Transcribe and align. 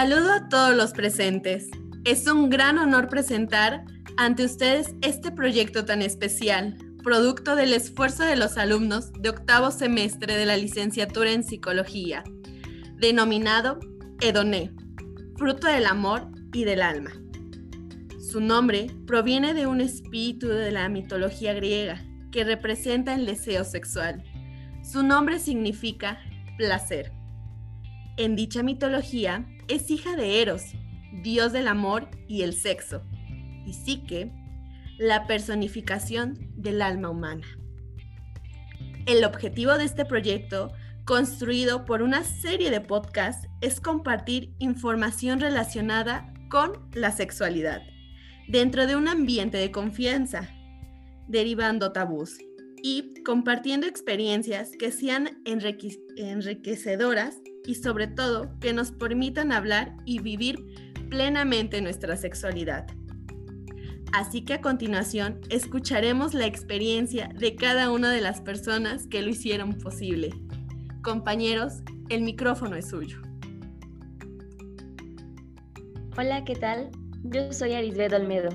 Saludo 0.00 0.32
a 0.32 0.48
todos 0.48 0.76
los 0.76 0.92
presentes. 0.92 1.68
Es 2.04 2.28
un 2.28 2.50
gran 2.50 2.78
honor 2.78 3.08
presentar 3.08 3.84
ante 4.16 4.44
ustedes 4.44 4.94
este 5.00 5.32
proyecto 5.32 5.84
tan 5.86 6.02
especial, 6.02 6.78
producto 7.02 7.56
del 7.56 7.72
esfuerzo 7.72 8.22
de 8.22 8.36
los 8.36 8.58
alumnos 8.58 9.12
de 9.14 9.30
octavo 9.30 9.72
semestre 9.72 10.36
de 10.36 10.46
la 10.46 10.56
licenciatura 10.56 11.32
en 11.32 11.42
psicología, 11.42 12.22
denominado 12.94 13.80
Edoné, 14.20 14.70
fruto 15.36 15.66
del 15.66 15.86
amor 15.86 16.28
y 16.52 16.62
del 16.62 16.80
alma. 16.80 17.10
Su 18.20 18.40
nombre 18.40 18.86
proviene 19.04 19.52
de 19.52 19.66
un 19.66 19.80
espíritu 19.80 20.46
de 20.46 20.70
la 20.70 20.88
mitología 20.88 21.54
griega 21.54 22.00
que 22.30 22.44
representa 22.44 23.16
el 23.16 23.26
deseo 23.26 23.64
sexual. 23.64 24.22
Su 24.84 25.02
nombre 25.02 25.40
significa 25.40 26.20
placer. 26.56 27.10
En 28.16 28.36
dicha 28.36 28.62
mitología 28.62 29.44
es 29.68 29.90
hija 29.90 30.16
de 30.16 30.40
Eros, 30.40 30.62
dios 31.22 31.52
del 31.52 31.68
amor 31.68 32.08
y 32.26 32.42
el 32.42 32.54
sexo, 32.54 33.02
y 33.66 33.74
Psique, 33.74 34.32
la 34.98 35.26
personificación 35.26 36.38
del 36.56 36.82
alma 36.82 37.10
humana. 37.10 37.46
El 39.06 39.24
objetivo 39.24 39.78
de 39.78 39.84
este 39.84 40.04
proyecto, 40.04 40.72
construido 41.04 41.84
por 41.84 42.02
una 42.02 42.24
serie 42.24 42.70
de 42.70 42.80
podcasts, 42.80 43.48
es 43.60 43.80
compartir 43.80 44.54
información 44.58 45.40
relacionada 45.40 46.32
con 46.50 46.88
la 46.92 47.12
sexualidad, 47.12 47.82
dentro 48.48 48.86
de 48.86 48.96
un 48.96 49.06
ambiente 49.08 49.58
de 49.58 49.70
confianza, 49.70 50.48
derivando 51.26 51.92
tabús 51.92 52.38
y 52.82 53.14
compartiendo 53.22 53.86
experiencias 53.86 54.72
que 54.78 54.90
sean 54.92 55.42
enriquecedoras 55.44 57.36
y 57.68 57.74
sobre 57.74 58.06
todo 58.06 58.50
que 58.60 58.72
nos 58.72 58.92
permitan 58.92 59.52
hablar 59.52 59.94
y 60.06 60.20
vivir 60.20 60.64
plenamente 61.10 61.82
nuestra 61.82 62.16
sexualidad. 62.16 62.86
Así 64.14 64.42
que 64.42 64.54
a 64.54 64.62
continuación 64.62 65.42
escucharemos 65.50 66.32
la 66.32 66.46
experiencia 66.46 67.28
de 67.38 67.56
cada 67.56 67.90
una 67.90 68.10
de 68.10 68.22
las 68.22 68.40
personas 68.40 69.06
que 69.06 69.20
lo 69.20 69.28
hicieron 69.28 69.74
posible. 69.74 70.30
Compañeros, 71.02 71.82
el 72.08 72.22
micrófono 72.22 72.74
es 72.74 72.88
suyo. 72.88 73.20
Hola, 76.16 76.46
¿qué 76.46 76.54
tal? 76.54 76.88
Yo 77.22 77.52
soy 77.52 77.74
Arisbeth 77.74 78.14
Olmedo. 78.14 78.48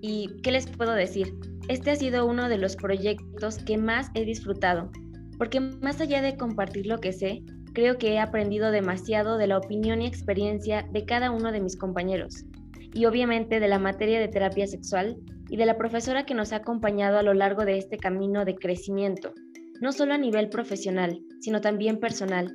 ¿Y 0.00 0.28
qué 0.42 0.52
les 0.52 0.66
puedo 0.70 0.92
decir? 0.94 1.34
Este 1.68 1.90
ha 1.90 1.96
sido 1.96 2.24
uno 2.24 2.48
de 2.48 2.56
los 2.56 2.76
proyectos 2.76 3.58
que 3.58 3.76
más 3.76 4.10
he 4.14 4.24
disfrutado, 4.24 4.90
porque 5.36 5.60
más 5.60 6.00
allá 6.00 6.22
de 6.22 6.38
compartir 6.38 6.86
lo 6.86 6.98
que 6.98 7.12
sé, 7.12 7.42
creo 7.78 7.96
que 7.96 8.14
he 8.14 8.18
aprendido 8.18 8.72
demasiado 8.72 9.38
de 9.38 9.46
la 9.46 9.56
opinión 9.56 10.02
y 10.02 10.06
experiencia 10.08 10.84
de 10.90 11.04
cada 11.04 11.30
uno 11.30 11.52
de 11.52 11.60
mis 11.60 11.76
compañeros, 11.76 12.44
y 12.92 13.04
obviamente 13.04 13.60
de 13.60 13.68
la 13.68 13.78
materia 13.78 14.18
de 14.18 14.26
terapia 14.26 14.66
sexual 14.66 15.16
y 15.48 15.56
de 15.56 15.64
la 15.64 15.78
profesora 15.78 16.26
que 16.26 16.34
nos 16.34 16.52
ha 16.52 16.56
acompañado 16.56 17.18
a 17.18 17.22
lo 17.22 17.34
largo 17.34 17.64
de 17.64 17.78
este 17.78 17.96
camino 17.96 18.44
de 18.44 18.56
crecimiento, 18.56 19.32
no 19.80 19.92
solo 19.92 20.14
a 20.14 20.18
nivel 20.18 20.48
profesional, 20.48 21.20
sino 21.38 21.60
también 21.60 22.00
personal, 22.00 22.52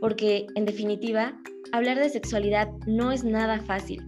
porque, 0.00 0.46
en 0.54 0.64
definitiva, 0.64 1.36
hablar 1.72 1.98
de 1.98 2.08
sexualidad 2.08 2.68
no 2.86 3.10
es 3.10 3.24
nada 3.24 3.58
fácil, 3.62 4.00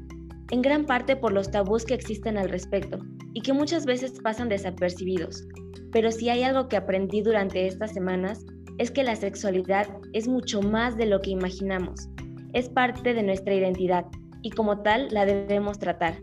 en 0.52 0.62
gran 0.62 0.86
parte 0.86 1.16
por 1.16 1.32
los 1.32 1.50
tabús 1.50 1.84
que 1.84 1.94
existen 1.94 2.38
al 2.38 2.48
respecto, 2.48 3.00
y 3.32 3.40
que 3.40 3.52
muchas 3.52 3.86
veces 3.86 4.20
pasan 4.22 4.48
desapercibidos. 4.48 5.48
Pero 5.90 6.12
si 6.12 6.28
hay 6.28 6.44
algo 6.44 6.68
que 6.68 6.76
aprendí 6.76 7.22
durante 7.22 7.66
estas 7.66 7.92
semanas, 7.92 8.46
es 8.78 8.90
que 8.90 9.04
la 9.04 9.16
sexualidad 9.16 9.86
es 10.12 10.26
mucho 10.26 10.60
más 10.62 10.96
de 10.96 11.06
lo 11.06 11.20
que 11.20 11.30
imaginamos. 11.30 12.08
Es 12.52 12.68
parte 12.68 13.14
de 13.14 13.22
nuestra 13.22 13.54
identidad 13.54 14.04
y 14.42 14.50
como 14.50 14.82
tal 14.82 15.08
la 15.10 15.24
debemos 15.24 15.78
tratar. 15.78 16.14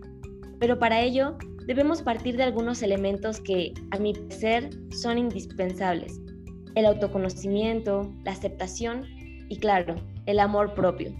Pero 0.60 0.78
para 0.80 1.02
ello 1.02 1.38
debemos 1.66 2.02
partir 2.02 2.38
de 2.38 2.44
algunos 2.44 2.82
elementos 2.82 3.40
que, 3.40 3.74
a 3.92 3.98
mi 3.98 4.14
parecer, 4.14 4.70
son 4.92 5.18
indispensables. 5.18 6.20
El 6.76 6.86
autoconocimiento, 6.86 8.14
la 8.24 8.32
aceptación 8.32 9.06
y, 9.50 9.58
claro, 9.58 9.96
el 10.26 10.40
amor 10.40 10.74
propio. 10.74 11.14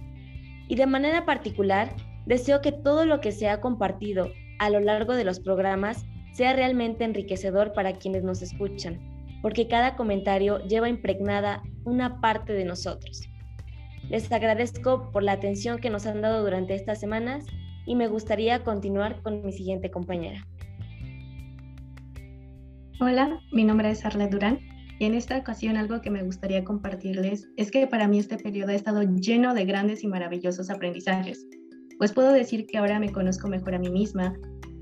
Y 0.68 0.76
de 0.76 0.86
manera 0.86 1.24
particular, 1.24 1.94
deseo 2.26 2.60
que 2.60 2.72
todo 2.72 3.04
lo 3.04 3.20
que 3.20 3.32
se 3.32 3.48
ha 3.48 3.60
compartido 3.60 4.30
a 4.58 4.70
lo 4.70 4.80
largo 4.80 5.14
de 5.14 5.24
los 5.24 5.40
programas 5.40 6.04
sea 6.32 6.54
realmente 6.54 7.04
enriquecedor 7.04 7.72
para 7.72 7.92
quienes 7.94 8.22
nos 8.22 8.42
escuchan, 8.42 8.98
porque 9.42 9.68
cada 9.68 9.96
comentario 9.96 10.58
lleva 10.66 10.88
impregnada 10.88 11.62
una 11.84 12.20
parte 12.20 12.52
de 12.52 12.64
nosotros. 12.64 13.28
Les 14.08 14.30
agradezco 14.32 15.10
por 15.10 15.22
la 15.22 15.32
atención 15.32 15.78
que 15.78 15.90
nos 15.90 16.06
han 16.06 16.22
dado 16.22 16.42
durante 16.42 16.74
estas 16.74 17.00
semanas 17.00 17.44
y 17.86 17.96
me 17.96 18.08
gustaría 18.08 18.62
continuar 18.62 19.20
con 19.22 19.44
mi 19.44 19.52
siguiente 19.52 19.90
compañera. 19.90 20.46
Hola, 23.00 23.40
mi 23.52 23.64
nombre 23.64 23.90
es 23.90 24.04
Arlet 24.04 24.30
Durán 24.30 24.60
y 24.98 25.06
en 25.06 25.14
esta 25.14 25.36
ocasión 25.36 25.76
algo 25.76 26.00
que 26.00 26.10
me 26.10 26.22
gustaría 26.22 26.62
compartirles 26.62 27.48
es 27.56 27.70
que 27.70 27.86
para 27.88 28.06
mí 28.06 28.20
este 28.20 28.36
periodo 28.36 28.70
ha 28.70 28.74
estado 28.74 29.02
lleno 29.02 29.54
de 29.54 29.64
grandes 29.64 30.04
y 30.04 30.06
maravillosos 30.06 30.70
aprendizajes, 30.70 31.44
pues 31.98 32.12
puedo 32.12 32.32
decir 32.32 32.66
que 32.66 32.78
ahora 32.78 33.00
me 33.00 33.10
conozco 33.10 33.48
mejor 33.48 33.74
a 33.74 33.78
mí 33.80 33.90
misma 33.90 34.32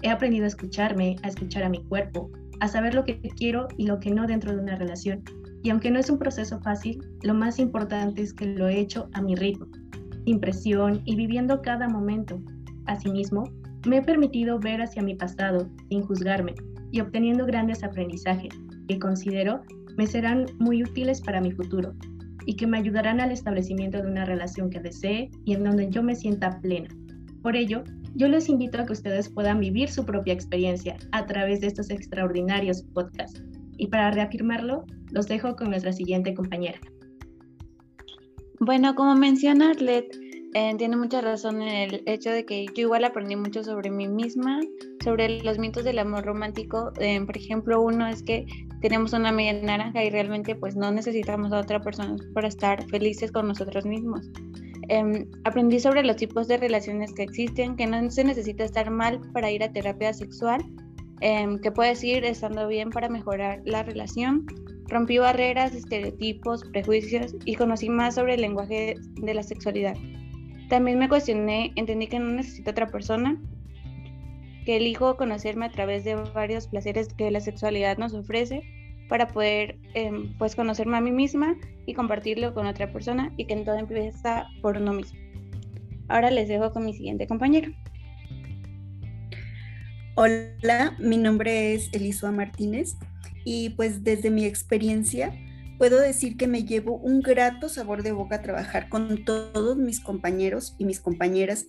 He 0.02 0.08
aprendido 0.08 0.44
a 0.44 0.48
escucharme, 0.48 1.16
a 1.22 1.28
escuchar 1.28 1.62
a 1.62 1.68
mi 1.68 1.84
cuerpo, 1.84 2.30
a 2.60 2.68
saber 2.68 2.94
lo 2.94 3.04
que 3.04 3.20
quiero 3.20 3.68
y 3.76 3.86
lo 3.86 3.98
que 4.00 4.10
no 4.10 4.26
dentro 4.26 4.52
de 4.54 4.60
una 4.60 4.76
relación. 4.76 5.22
Y 5.62 5.70
aunque 5.70 5.90
no 5.90 5.98
es 5.98 6.08
un 6.08 6.18
proceso 6.18 6.60
fácil, 6.60 6.98
lo 7.22 7.34
más 7.34 7.58
importante 7.58 8.22
es 8.22 8.32
que 8.32 8.46
lo 8.46 8.68
he 8.68 8.78
hecho 8.78 9.08
a 9.12 9.20
mi 9.20 9.34
ritmo, 9.34 9.66
sin 10.24 10.40
presión 10.40 11.02
y 11.04 11.16
viviendo 11.16 11.60
cada 11.62 11.88
momento. 11.88 12.40
Asimismo, 12.86 13.44
me 13.86 13.98
he 13.98 14.02
permitido 14.02 14.58
ver 14.58 14.82
hacia 14.82 15.02
mi 15.02 15.14
pasado 15.14 15.68
sin 15.88 16.02
juzgarme 16.02 16.54
y 16.90 17.00
obteniendo 17.00 17.46
grandes 17.46 17.82
aprendizajes 17.82 18.52
que 18.88 18.98
considero 18.98 19.62
me 19.96 20.06
serán 20.06 20.46
muy 20.58 20.82
útiles 20.82 21.20
para 21.20 21.40
mi 21.40 21.52
futuro 21.52 21.94
y 22.46 22.56
que 22.56 22.66
me 22.66 22.78
ayudarán 22.78 23.20
al 23.20 23.32
establecimiento 23.32 24.02
de 24.02 24.10
una 24.10 24.24
relación 24.24 24.70
que 24.70 24.80
desee 24.80 25.30
y 25.44 25.54
en 25.54 25.64
donde 25.64 25.90
yo 25.90 26.02
me 26.02 26.14
sienta 26.14 26.60
plena. 26.60 26.88
Por 27.42 27.56
ello, 27.56 27.84
yo 28.14 28.28
les 28.28 28.48
invito 28.48 28.80
a 28.80 28.86
que 28.86 28.92
ustedes 28.92 29.28
puedan 29.28 29.60
vivir 29.60 29.90
su 29.90 30.04
propia 30.04 30.32
experiencia 30.32 30.96
a 31.12 31.26
través 31.26 31.60
de 31.60 31.68
estos 31.68 31.90
extraordinarios 31.90 32.82
podcasts. 32.94 33.42
Y 33.76 33.86
para 33.86 34.10
reafirmarlo, 34.10 34.84
los 35.10 35.26
dejo 35.26 35.56
con 35.56 35.70
nuestra 35.70 35.92
siguiente 35.92 36.34
compañera. 36.34 36.78
Bueno, 38.58 38.94
como 38.94 39.14
menciona 39.14 39.70
Arlet, 39.70 40.06
eh, 40.52 40.74
tiene 40.76 40.96
mucha 40.96 41.20
razón 41.20 41.62
en 41.62 41.68
el 41.68 42.02
hecho 42.06 42.30
de 42.30 42.44
que 42.44 42.66
yo 42.66 42.82
igual 42.82 43.04
aprendí 43.04 43.36
mucho 43.36 43.62
sobre 43.62 43.88
mí 43.90 44.08
misma, 44.08 44.60
sobre 45.04 45.42
los 45.42 45.58
mitos 45.58 45.84
del 45.84 46.00
amor 46.00 46.24
romántico. 46.24 46.92
Eh, 46.98 47.20
por 47.24 47.36
ejemplo, 47.36 47.80
uno 47.80 48.08
es 48.08 48.22
que 48.22 48.46
tenemos 48.80 49.12
una 49.12 49.30
media 49.30 49.52
naranja 49.62 50.02
y 50.04 50.10
realmente 50.10 50.56
pues 50.56 50.74
no 50.74 50.90
necesitamos 50.90 51.52
a 51.52 51.60
otra 51.60 51.80
persona 51.80 52.16
para 52.34 52.48
estar 52.48 52.84
felices 52.88 53.30
con 53.30 53.46
nosotros 53.46 53.86
mismos. 53.86 54.28
Em, 54.90 55.24
aprendí 55.44 55.78
sobre 55.78 56.02
los 56.02 56.16
tipos 56.16 56.48
de 56.48 56.56
relaciones 56.56 57.12
que 57.14 57.22
existen, 57.22 57.76
que 57.76 57.86
no 57.86 58.10
se 58.10 58.24
necesita 58.24 58.64
estar 58.64 58.90
mal 58.90 59.20
para 59.32 59.48
ir 59.48 59.62
a 59.62 59.72
terapia 59.72 60.12
sexual, 60.12 60.60
em, 61.20 61.60
que 61.60 61.70
puedes 61.70 62.02
ir 62.02 62.24
estando 62.24 62.66
bien 62.66 62.90
para 62.90 63.08
mejorar 63.08 63.62
la 63.64 63.84
relación. 63.84 64.46
Rompí 64.88 65.18
barreras, 65.18 65.76
estereotipos, 65.76 66.64
prejuicios 66.72 67.36
y 67.44 67.54
conocí 67.54 67.88
más 67.88 68.16
sobre 68.16 68.34
el 68.34 68.40
lenguaje 68.40 68.96
de 69.22 69.32
la 69.32 69.44
sexualidad. 69.44 69.96
También 70.68 70.98
me 70.98 71.08
cuestioné, 71.08 71.70
entendí 71.76 72.08
que 72.08 72.18
no 72.18 72.32
necesito 72.32 72.72
otra 72.72 72.88
persona, 72.88 73.40
que 74.64 74.78
elijo 74.78 75.16
conocerme 75.16 75.66
a 75.66 75.70
través 75.70 76.02
de 76.02 76.16
varios 76.16 76.66
placeres 76.66 77.14
que 77.14 77.30
la 77.30 77.40
sexualidad 77.40 77.96
nos 77.96 78.12
ofrece 78.12 78.64
para 79.10 79.26
poder 79.26 79.76
em, 79.94 80.32
pues 80.38 80.54
conocerme 80.54 80.96
a 80.96 81.00
mí 81.00 81.10
misma 81.10 81.56
y 81.84 81.94
compartirlo 81.94 82.54
con 82.54 82.66
otra 82.66 82.92
persona 82.92 83.34
y 83.36 83.44
que 83.46 83.56
todo 83.56 83.76
empieza 83.76 84.46
por 84.62 84.76
uno 84.76 84.92
mismo. 84.94 85.18
Ahora 86.08 86.30
les 86.30 86.48
dejo 86.48 86.72
con 86.72 86.84
mi 86.86 86.94
siguiente 86.94 87.26
compañero. 87.26 87.72
Hola, 90.14 90.96
mi 91.00 91.16
nombre 91.16 91.74
es 91.74 91.88
Elisua 91.92 92.30
Martínez 92.30 92.96
y 93.44 93.70
pues 93.70 94.04
desde 94.04 94.30
mi 94.30 94.44
experiencia 94.44 95.34
puedo 95.76 95.98
decir 95.98 96.36
que 96.36 96.46
me 96.46 96.64
llevo 96.64 96.98
un 96.98 97.20
grato 97.20 97.68
sabor 97.68 98.04
de 98.04 98.12
boca 98.12 98.36
a 98.36 98.42
trabajar 98.42 98.88
con 98.88 99.24
todos 99.24 99.76
mis 99.76 99.98
compañeros 99.98 100.76
y 100.78 100.84
mis 100.84 101.00
compañeras 101.00 101.66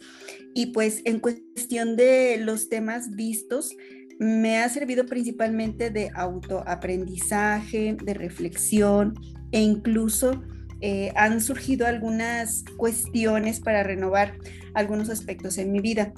y 0.53 0.67
pues 0.67 1.01
en 1.05 1.19
cuestión 1.19 1.95
de 1.95 2.37
los 2.37 2.69
temas 2.69 3.15
vistos, 3.15 3.75
me 4.19 4.59
ha 4.59 4.69
servido 4.69 5.05
principalmente 5.05 5.89
de 5.89 6.11
autoaprendizaje, 6.13 7.97
de 8.03 8.13
reflexión 8.13 9.13
e 9.51 9.61
incluso 9.61 10.41
eh, 10.81 11.11
han 11.15 11.41
surgido 11.41 11.85
algunas 11.85 12.63
cuestiones 12.77 13.59
para 13.59 13.83
renovar 13.83 14.35
algunos 14.73 15.09
aspectos 15.09 15.57
en 15.57 15.71
mi 15.71 15.79
vida. 15.79 16.13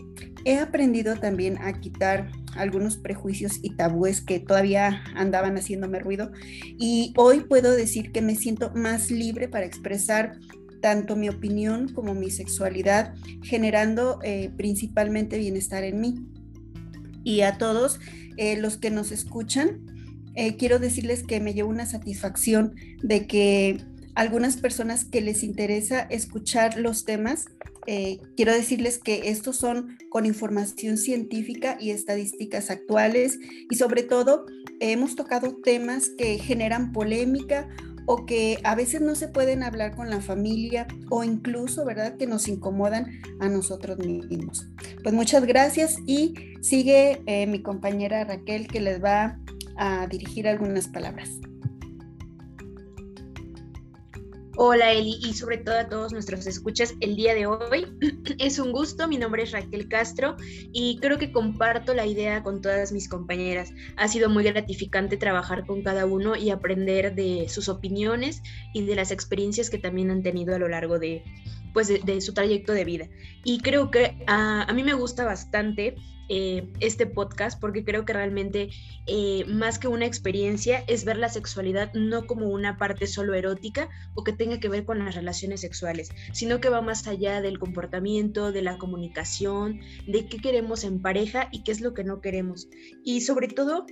He 0.45 0.57
aprendido 0.57 1.17
también 1.17 1.57
a 1.57 1.79
quitar 1.79 2.31
algunos 2.55 2.97
prejuicios 2.97 3.59
y 3.61 3.75
tabúes 3.75 4.21
que 4.21 4.39
todavía 4.39 5.03
andaban 5.15 5.57
haciéndome 5.57 5.99
ruido 5.99 6.31
y 6.77 7.13
hoy 7.17 7.41
puedo 7.41 7.71
decir 7.71 8.11
que 8.11 8.21
me 8.21 8.35
siento 8.35 8.71
más 8.73 9.11
libre 9.11 9.47
para 9.47 9.65
expresar 9.65 10.37
tanto 10.81 11.15
mi 11.15 11.29
opinión 11.29 11.87
como 11.93 12.13
mi 12.13 12.29
sexualidad, 12.29 13.13
generando 13.41 14.19
eh, 14.21 14.51
principalmente 14.57 15.37
bienestar 15.37 15.83
en 15.83 16.01
mí. 16.01 16.15
Y 17.23 17.41
a 17.41 17.57
todos 17.57 17.99
eh, 18.37 18.57
los 18.57 18.77
que 18.77 18.89
nos 18.89 19.11
escuchan, 19.11 19.85
quiero 20.57 20.79
decirles 20.79 21.21
que 21.21 21.39
me 21.39 21.53
llevo 21.53 21.69
una 21.69 21.85
satisfacción 21.85 22.73
de 23.03 23.27
que 23.27 23.85
algunas 24.15 24.57
personas 24.57 25.05
que 25.05 25.21
les 25.21 25.43
interesa 25.43 26.01
escuchar 26.01 26.79
los 26.79 27.05
temas, 27.05 27.45
quiero 28.35 28.51
decirles 28.51 28.97
que 28.97 29.29
estos 29.29 29.57
son 29.57 29.95
con 30.09 30.25
información 30.25 30.97
científica 30.97 31.77
y 31.79 31.91
estadísticas 31.91 32.71
actuales 32.71 33.37
y 33.69 33.75
sobre 33.75 34.01
todo 34.01 34.47
hemos 34.79 35.15
tocado 35.15 35.55
temas 35.63 36.09
que 36.17 36.39
generan 36.39 36.93
polémica 36.93 37.69
o 38.05 38.25
que 38.25 38.59
a 38.63 38.75
veces 38.75 39.01
no 39.01 39.15
se 39.15 39.27
pueden 39.27 39.63
hablar 39.63 39.95
con 39.95 40.09
la 40.09 40.21
familia 40.21 40.87
o 41.09 41.23
incluso, 41.23 41.85
¿verdad?, 41.85 42.17
que 42.17 42.27
nos 42.27 42.47
incomodan 42.47 43.21
a 43.39 43.49
nosotros 43.49 43.97
mismos. 43.99 44.67
Pues 45.01 45.13
muchas 45.13 45.45
gracias 45.45 45.97
y 46.05 46.33
sigue 46.61 47.21
eh, 47.25 47.47
mi 47.47 47.61
compañera 47.61 48.23
Raquel 48.23 48.67
que 48.67 48.81
les 48.81 49.03
va 49.03 49.39
a 49.77 50.07
dirigir 50.07 50.47
algunas 50.47 50.87
palabras. 50.87 51.29
Hola 54.55 54.91
Eli 54.91 55.17
y 55.23 55.33
sobre 55.33 55.57
todo 55.57 55.79
a 55.79 55.89
todos 55.89 56.13
nuestros 56.13 56.45
escuchas 56.45 56.93
el 56.99 57.15
día 57.15 57.33
de 57.33 57.47
hoy. 57.47 57.87
Es 58.37 58.59
un 58.59 58.71
gusto, 58.71 59.07
mi 59.07 59.17
nombre 59.17 59.41
es 59.41 59.51
Raquel 59.51 59.87
Castro 59.87 60.35
y 60.71 60.99
creo 60.99 61.17
que 61.17 61.31
comparto 61.31 61.95
la 61.95 62.05
idea 62.05 62.43
con 62.43 62.61
todas 62.61 62.91
mis 62.91 63.09
compañeras. 63.09 63.71
Ha 63.97 64.07
sido 64.07 64.29
muy 64.29 64.43
gratificante 64.43 65.17
trabajar 65.17 65.65
con 65.65 65.81
cada 65.81 66.05
uno 66.05 66.35
y 66.35 66.51
aprender 66.51 67.15
de 67.15 67.49
sus 67.49 67.67
opiniones 67.67 68.43
y 68.75 68.85
de 68.85 68.95
las 68.95 69.09
experiencias 69.09 69.71
que 69.71 69.79
también 69.79 70.11
han 70.11 70.21
tenido 70.21 70.53
a 70.53 70.59
lo 70.59 70.67
largo 70.67 70.99
de, 70.99 71.23
pues, 71.73 71.87
de, 71.87 72.21
su 72.21 72.35
trayecto 72.35 72.73
de 72.73 72.85
vida. 72.85 73.09
Y 73.43 73.59
creo 73.59 73.89
que 73.89 74.23
a 74.27 74.71
mí 74.71 74.83
me 74.83 74.93
gusta 74.93 75.25
bastante 75.25 75.95
eh, 76.29 76.67
este 76.79 77.05
podcast 77.05 77.59
porque 77.59 77.83
creo 77.83 78.05
que 78.05 78.13
realmente 78.13 78.69
eh, 79.07 79.45
más 79.47 79.79
que 79.79 79.87
una 79.87 80.05
experiencia 80.05 80.83
es 80.87 81.05
ver 81.05 81.17
la 81.17 81.29
sexualidad 81.29 81.91
no 81.93 82.25
como 82.25 82.47
una 82.47 82.77
parte 82.77 83.07
solo 83.07 83.33
erótica 83.33 83.89
o 84.15 84.23
que 84.23 84.33
tenga 84.33 84.59
que 84.59 84.69
ver 84.69 84.85
con 84.85 84.99
las 84.99 85.15
relaciones 85.15 85.61
sexuales, 85.61 86.11
sino 86.31 86.59
que 86.59 86.69
va 86.69 86.81
más 86.81 87.07
allá 87.07 87.41
del 87.41 87.59
comportamiento, 87.59 88.51
de 88.51 88.61
la 88.61 88.77
comunicación, 88.77 89.81
de 90.07 90.27
qué 90.27 90.37
queremos 90.37 90.83
en 90.83 91.01
pareja 91.01 91.49
y 91.51 91.63
qué 91.63 91.71
es 91.71 91.81
lo 91.81 91.93
que 91.93 92.03
no 92.03 92.21
queremos. 92.21 92.67
Y 93.03 93.21
sobre 93.21 93.47
todo 93.47 93.85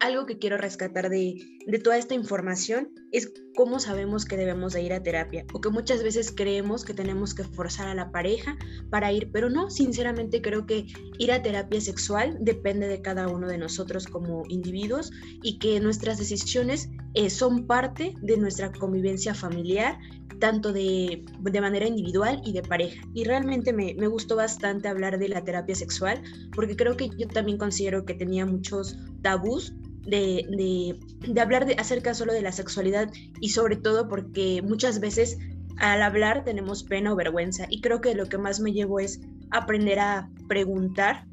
algo 0.00 0.24
que 0.24 0.38
quiero 0.38 0.56
rescatar 0.56 1.10
de, 1.10 1.36
toda 1.84 1.98
esta 1.98 2.14
información 2.14 2.88
es 3.12 3.32
cómo 3.54 3.78
sabemos 3.78 4.24
que 4.24 4.36
debemos 4.36 4.72
de 4.72 4.82
ir 4.82 4.92
a 4.92 5.02
terapia 5.02 5.44
o 5.52 5.60
que 5.60 5.68
muchas 5.68 6.02
veces 6.02 6.32
creemos 6.34 6.84
que 6.84 6.94
tenemos 6.94 7.34
que 7.34 7.44
forzar 7.44 7.88
a 7.88 7.94
la 7.94 8.10
pareja 8.10 8.56
para 8.90 9.12
ir, 9.12 9.30
pero 9.30 9.50
no, 9.50 9.70
sinceramente 9.70 10.40
creo 10.40 10.66
que 10.66 10.86
ir 11.18 11.32
a 11.32 11.42
terapia 11.42 11.80
sexual 11.80 12.38
depende 12.40 12.88
de 12.88 13.02
cada 13.02 13.28
uno 13.28 13.46
de 13.46 13.58
nosotros 13.58 14.06
como 14.06 14.44
individuos 14.48 15.12
y 15.42 15.58
que 15.58 15.78
nuestras 15.80 16.18
decisiones 16.18 16.88
eh, 17.14 17.28
son 17.28 17.66
parte 17.66 18.14
de 18.22 18.36
nuestra 18.38 18.72
convivencia 18.72 19.34
familiar 19.34 19.98
tanto 20.38 20.72
de, 20.72 21.22
manera 21.60 21.86
individual 21.86 22.40
y 22.46 22.54
de 22.54 22.62
pareja. 22.62 23.02
Y 23.12 23.24
realmente 23.24 23.74
me, 23.74 23.94
me, 23.94 24.06
gustó 24.06 24.36
bastante 24.36 24.88
hablar 24.88 25.18
de 25.18 25.28
la 25.28 25.44
terapia 25.44 25.74
sexual 25.74 26.22
porque 26.56 26.76
creo 26.76 26.96
que 26.96 27.10
yo 27.18 27.28
también 27.28 27.58
considero 27.58 28.06
que 28.06 28.14
tenía 28.14 28.46
muchos 28.46 28.96
tabús 29.20 29.74
de, 30.10 30.98
hablar 31.40 31.66
de, 31.66 31.74
acerca 31.74 32.14
solo 32.14 32.32
de 32.32 32.42
la 32.42 32.52
sexualidad 32.52 33.10
y 33.40 33.50
sobre 33.50 33.76
todo 33.76 34.08
porque 34.08 34.62
muchas 34.62 35.00
veces 35.00 35.38
al 35.78 36.02
hablar 36.02 36.44
tenemos 36.44 36.82
pena 36.82 37.12
o 37.12 37.16
vergüenza 37.16 37.66
y 37.70 37.80
creo 37.80 38.00
que 38.00 38.14
lo 38.14 38.26
que 38.26 38.38
más 38.38 38.60
me 38.60 38.72
llevo 38.72 39.00
es 39.00 39.20
aprender 39.50 39.98
a 40.00 40.30
preguntar 40.48 41.26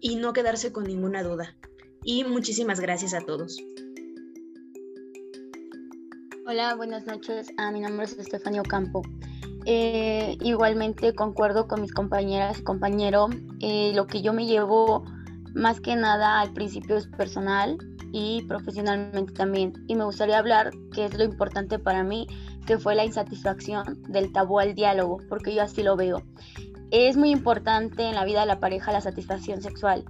y 0.00 0.16
no 0.16 0.32
quedarse 0.32 0.72
con 0.72 0.84
ninguna 0.84 1.22
duda. 1.22 1.54
Y 2.04 2.24
muchísimas 2.24 2.80
gracias 2.80 3.14
a 3.14 3.20
todos. 3.20 3.58
Hola, 6.46 6.76
buenas 6.76 7.06
noches. 7.06 7.48
Ah, 7.56 7.72
mi 7.72 7.80
nombre 7.80 8.04
es 8.06 8.12
Estefanio 8.16 8.62
Campo. 8.62 9.02
Eh, 9.64 10.38
igualmente 10.42 11.12
concuerdo 11.12 11.66
con 11.66 11.82
mis 11.82 11.92
compañeras 11.92 12.60
y 12.60 12.62
compañeros. 12.62 13.30
Eh, 13.60 13.90
lo 13.96 14.06
que 14.06 14.22
yo 14.22 14.32
me 14.32 14.46
llevo 14.46 15.04
más 15.56 15.80
que 15.80 15.96
nada 15.96 16.40
al 16.40 16.52
principio 16.52 16.96
es 16.98 17.06
personal 17.06 17.78
y 18.12 18.42
profesionalmente 18.42 19.32
también. 19.32 19.72
Y 19.88 19.94
me 19.94 20.04
gustaría 20.04 20.38
hablar 20.38 20.70
qué 20.92 21.06
es 21.06 21.14
lo 21.14 21.24
importante 21.24 21.78
para 21.78 22.04
mí, 22.04 22.26
que 22.66 22.78
fue 22.78 22.94
la 22.94 23.06
insatisfacción 23.06 24.02
del 24.02 24.32
tabú 24.32 24.60
al 24.60 24.74
diálogo, 24.74 25.18
porque 25.30 25.54
yo 25.54 25.62
así 25.62 25.82
lo 25.82 25.96
veo. 25.96 26.22
Es 26.90 27.16
muy 27.16 27.30
importante 27.30 28.02
en 28.02 28.14
la 28.14 28.26
vida 28.26 28.40
de 28.40 28.46
la 28.46 28.60
pareja 28.60 28.92
la 28.92 29.00
satisfacción 29.00 29.62
sexual 29.62 30.04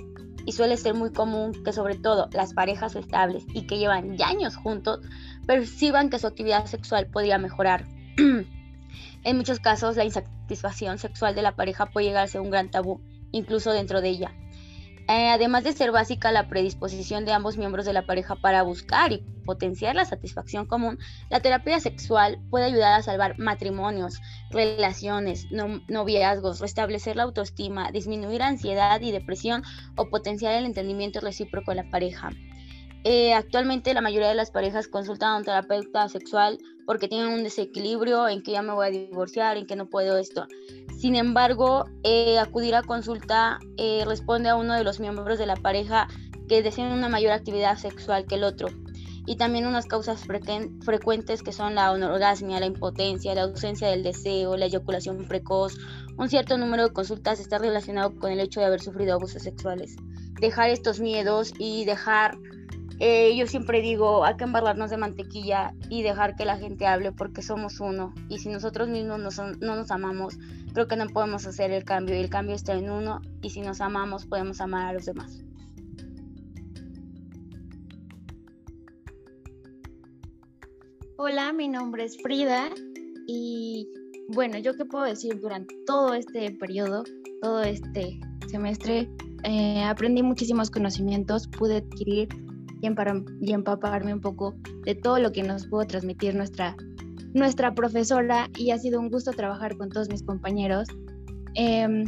y 0.44 0.52
suele 0.52 0.76
ser 0.76 0.94
muy 0.94 1.12
común 1.12 1.52
que 1.64 1.72
sobre 1.72 1.96
todo 1.96 2.28
las 2.32 2.52
parejas 2.52 2.96
estables 2.96 3.44
y 3.54 3.66
que 3.66 3.78
llevan 3.78 4.16
ya 4.16 4.28
años 4.28 4.56
juntos 4.56 5.00
perciban 5.46 6.10
que 6.10 6.18
su 6.18 6.26
actividad 6.26 6.66
sexual 6.66 7.06
podría 7.06 7.38
mejorar. 7.38 7.86
en 9.22 9.36
muchos 9.36 9.60
casos 9.60 9.96
la 9.96 10.04
insatisfacción 10.04 10.98
sexual 10.98 11.36
de 11.36 11.42
la 11.42 11.54
pareja 11.54 11.86
puede 11.86 12.06
llegar 12.06 12.24
a 12.24 12.28
ser 12.28 12.40
un 12.40 12.50
gran 12.50 12.70
tabú, 12.70 13.00
incluso 13.30 13.70
dentro 13.72 14.00
de 14.00 14.08
ella. 14.08 14.34
Eh, 15.08 15.28
además 15.28 15.62
de 15.62 15.72
ser 15.72 15.92
básica 15.92 16.32
la 16.32 16.48
predisposición 16.48 17.24
de 17.24 17.32
ambos 17.32 17.56
miembros 17.56 17.86
de 17.86 17.92
la 17.92 18.06
pareja 18.06 18.34
para 18.34 18.62
buscar 18.62 19.12
y 19.12 19.22
potenciar 19.44 19.94
la 19.94 20.04
satisfacción 20.04 20.66
común, 20.66 20.98
la 21.28 21.38
terapia 21.38 21.78
sexual 21.78 22.40
puede 22.50 22.64
ayudar 22.64 22.98
a 22.98 23.02
salvar 23.02 23.38
matrimonios, 23.38 24.20
relaciones, 24.50 25.46
noviazgos, 25.86 26.58
restablecer 26.58 27.14
la 27.14 27.22
autoestima, 27.22 27.92
disminuir 27.92 28.42
ansiedad 28.42 29.00
y 29.00 29.12
depresión 29.12 29.62
o 29.94 30.10
potenciar 30.10 30.54
el 30.54 30.66
entendimiento 30.66 31.20
recíproco 31.20 31.70
en 31.70 31.76
la 31.76 31.90
pareja. 31.90 32.30
Eh, 33.08 33.34
actualmente 33.34 33.94
la 33.94 34.00
mayoría 34.00 34.26
de 34.26 34.34
las 34.34 34.50
parejas 34.50 34.88
consultan 34.88 35.30
a 35.30 35.36
un 35.36 35.44
terapeuta 35.44 36.08
sexual 36.08 36.58
porque 36.86 37.06
tienen 37.06 37.28
un 37.28 37.44
desequilibrio 37.44 38.26
en 38.26 38.42
que 38.42 38.50
ya 38.50 38.62
me 38.62 38.72
voy 38.72 38.88
a 38.88 38.90
divorciar, 38.90 39.56
en 39.56 39.68
que 39.68 39.76
no 39.76 39.86
puedo 39.86 40.18
esto. 40.18 40.48
Sin 40.98 41.14
embargo, 41.14 41.84
eh, 42.02 42.40
acudir 42.40 42.74
a 42.74 42.82
consulta 42.82 43.60
eh, 43.76 44.02
responde 44.04 44.48
a 44.48 44.56
uno 44.56 44.74
de 44.74 44.82
los 44.82 44.98
miembros 44.98 45.38
de 45.38 45.46
la 45.46 45.54
pareja 45.54 46.08
que 46.48 46.64
desean 46.64 46.90
una 46.90 47.08
mayor 47.08 47.30
actividad 47.30 47.78
sexual 47.78 48.26
que 48.26 48.34
el 48.34 48.42
otro. 48.42 48.70
Y 49.24 49.36
también 49.36 49.68
unas 49.68 49.86
causas 49.86 50.24
frecuentes 50.24 51.44
que 51.44 51.52
son 51.52 51.76
la 51.76 51.90
anorgasmia, 51.90 52.58
la 52.58 52.66
impotencia, 52.66 53.36
la 53.36 53.42
ausencia 53.42 53.86
del 53.86 54.02
deseo, 54.02 54.56
la 54.56 54.66
eyaculación 54.66 55.28
precoz. 55.28 55.78
Un 56.18 56.28
cierto 56.28 56.58
número 56.58 56.88
de 56.88 56.92
consultas 56.92 57.38
está 57.38 57.58
relacionado 57.58 58.16
con 58.16 58.32
el 58.32 58.40
hecho 58.40 58.58
de 58.58 58.66
haber 58.66 58.80
sufrido 58.80 59.14
abusos 59.14 59.44
sexuales. 59.44 59.94
Dejar 60.40 60.70
estos 60.70 60.98
miedos 60.98 61.52
y 61.56 61.84
dejar 61.84 62.36
eh, 62.98 63.36
yo 63.36 63.46
siempre 63.46 63.82
digo, 63.82 64.24
hay 64.24 64.36
que 64.36 64.44
embarrarnos 64.44 64.90
de 64.90 64.96
mantequilla 64.96 65.74
y 65.90 66.02
dejar 66.02 66.34
que 66.34 66.46
la 66.46 66.56
gente 66.56 66.86
hable 66.86 67.12
porque 67.12 67.42
somos 67.42 67.78
uno. 67.80 68.14
Y 68.30 68.38
si 68.38 68.48
nosotros 68.48 68.88
mismos 68.88 69.18
no, 69.18 69.52
no 69.60 69.76
nos 69.76 69.90
amamos, 69.90 70.38
creo 70.72 70.88
que 70.88 70.96
no 70.96 71.06
podemos 71.08 71.46
hacer 71.46 71.70
el 71.72 71.84
cambio. 71.84 72.16
Y 72.16 72.20
el 72.20 72.30
cambio 72.30 72.54
está 72.54 72.72
en 72.72 72.90
uno. 72.90 73.20
Y 73.42 73.50
si 73.50 73.60
nos 73.60 73.82
amamos, 73.82 74.24
podemos 74.24 74.62
amar 74.62 74.86
a 74.86 74.92
los 74.94 75.04
demás. 75.04 75.44
Hola, 81.18 81.52
mi 81.52 81.68
nombre 81.68 82.04
es 82.04 82.16
Frida. 82.22 82.70
Y 83.26 83.88
bueno, 84.28 84.58
yo 84.58 84.74
qué 84.74 84.86
puedo 84.86 85.04
decir 85.04 85.38
durante 85.40 85.74
todo 85.86 86.14
este 86.14 86.50
periodo, 86.52 87.04
todo 87.42 87.62
este 87.62 88.18
semestre, 88.48 89.10
eh, 89.42 89.82
aprendí 89.84 90.22
muchísimos 90.22 90.70
conocimientos, 90.70 91.46
pude 91.48 91.76
adquirir 91.76 92.45
y, 92.80 93.52
empaparme 93.52 94.12
un 94.12 94.20
poco 94.20 94.54
de 94.84 94.94
todo 94.94 95.18
lo 95.18 95.32
que 95.32 95.42
nos 95.42 95.66
pudo 95.66 95.86
transmitir 95.86 96.34
nuestra, 96.34 96.76
nuestra 97.34 97.74
profesora 97.74 98.48
y 98.56 98.70
ha 98.70 98.78
sido 98.78 99.00
un 99.00 99.10
gusto 99.10 99.32
trabajar 99.32 99.76
con 99.76 99.90
todos 99.90 100.08
mis 100.08 100.22
compañeros. 100.22 100.88
Em, 101.54 102.04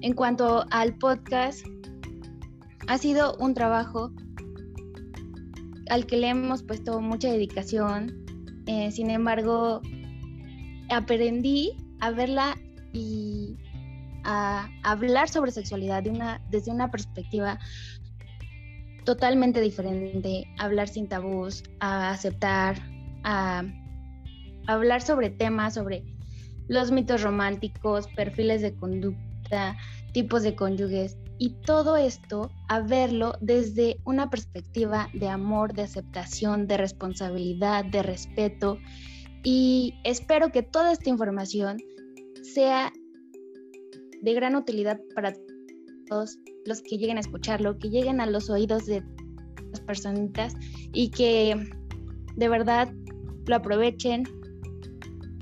en 0.00 0.12
cuanto 0.14 0.64
al 0.70 0.96
podcast, 0.98 1.64
ha 2.88 2.98
sido 2.98 3.36
un 3.38 3.54
trabajo 3.54 4.12
al 5.88 6.06
que 6.06 6.16
le 6.16 6.28
hemos 6.28 6.62
puesto 6.62 7.00
mucha 7.00 7.30
dedicación. 7.30 8.24
Eh, 8.66 8.90
sin 8.90 9.10
embargo, 9.10 9.80
aprendí 10.90 11.76
a 12.00 12.10
verla 12.10 12.56
y 12.92 13.56
a 14.24 14.68
hablar 14.84 15.28
sobre 15.28 15.50
sexualidad 15.50 16.02
de 16.02 16.10
una, 16.10 16.40
desde 16.50 16.70
una 16.70 16.90
perspectiva 16.90 17.58
totalmente 19.04 19.60
diferente, 19.60 20.46
hablar 20.58 20.88
sin 20.88 21.08
tabús, 21.08 21.62
a 21.80 22.10
aceptar, 22.10 22.76
a 23.24 23.64
hablar 24.66 25.02
sobre 25.02 25.30
temas, 25.30 25.74
sobre 25.74 26.04
los 26.68 26.90
mitos 26.90 27.22
románticos, 27.22 28.06
perfiles 28.08 28.62
de 28.62 28.74
conducta, 28.74 29.76
tipos 30.12 30.42
de 30.42 30.54
cónyuges 30.54 31.16
y 31.38 31.50
todo 31.64 31.96
esto 31.96 32.50
a 32.68 32.80
verlo 32.80 33.34
desde 33.40 33.98
una 34.04 34.30
perspectiva 34.30 35.08
de 35.12 35.28
amor, 35.28 35.72
de 35.74 35.82
aceptación, 35.82 36.66
de 36.66 36.76
responsabilidad, 36.76 37.84
de 37.84 38.02
respeto 38.02 38.78
y 39.42 39.94
espero 40.04 40.52
que 40.52 40.62
toda 40.62 40.92
esta 40.92 41.10
información 41.10 41.78
sea 42.42 42.92
de 44.20 44.34
gran 44.34 44.54
utilidad 44.54 45.00
para 45.14 45.32
los 46.66 46.82
que 46.82 46.98
lleguen 46.98 47.16
a 47.16 47.20
escucharlo, 47.20 47.78
que 47.78 47.90
lleguen 47.90 48.20
a 48.20 48.26
los 48.26 48.50
oídos 48.50 48.86
de 48.86 49.02
las 49.70 49.80
personitas 49.80 50.54
y 50.92 51.10
que 51.10 51.70
de 52.36 52.48
verdad 52.48 52.92
lo 53.46 53.56
aprovechen 53.56 54.24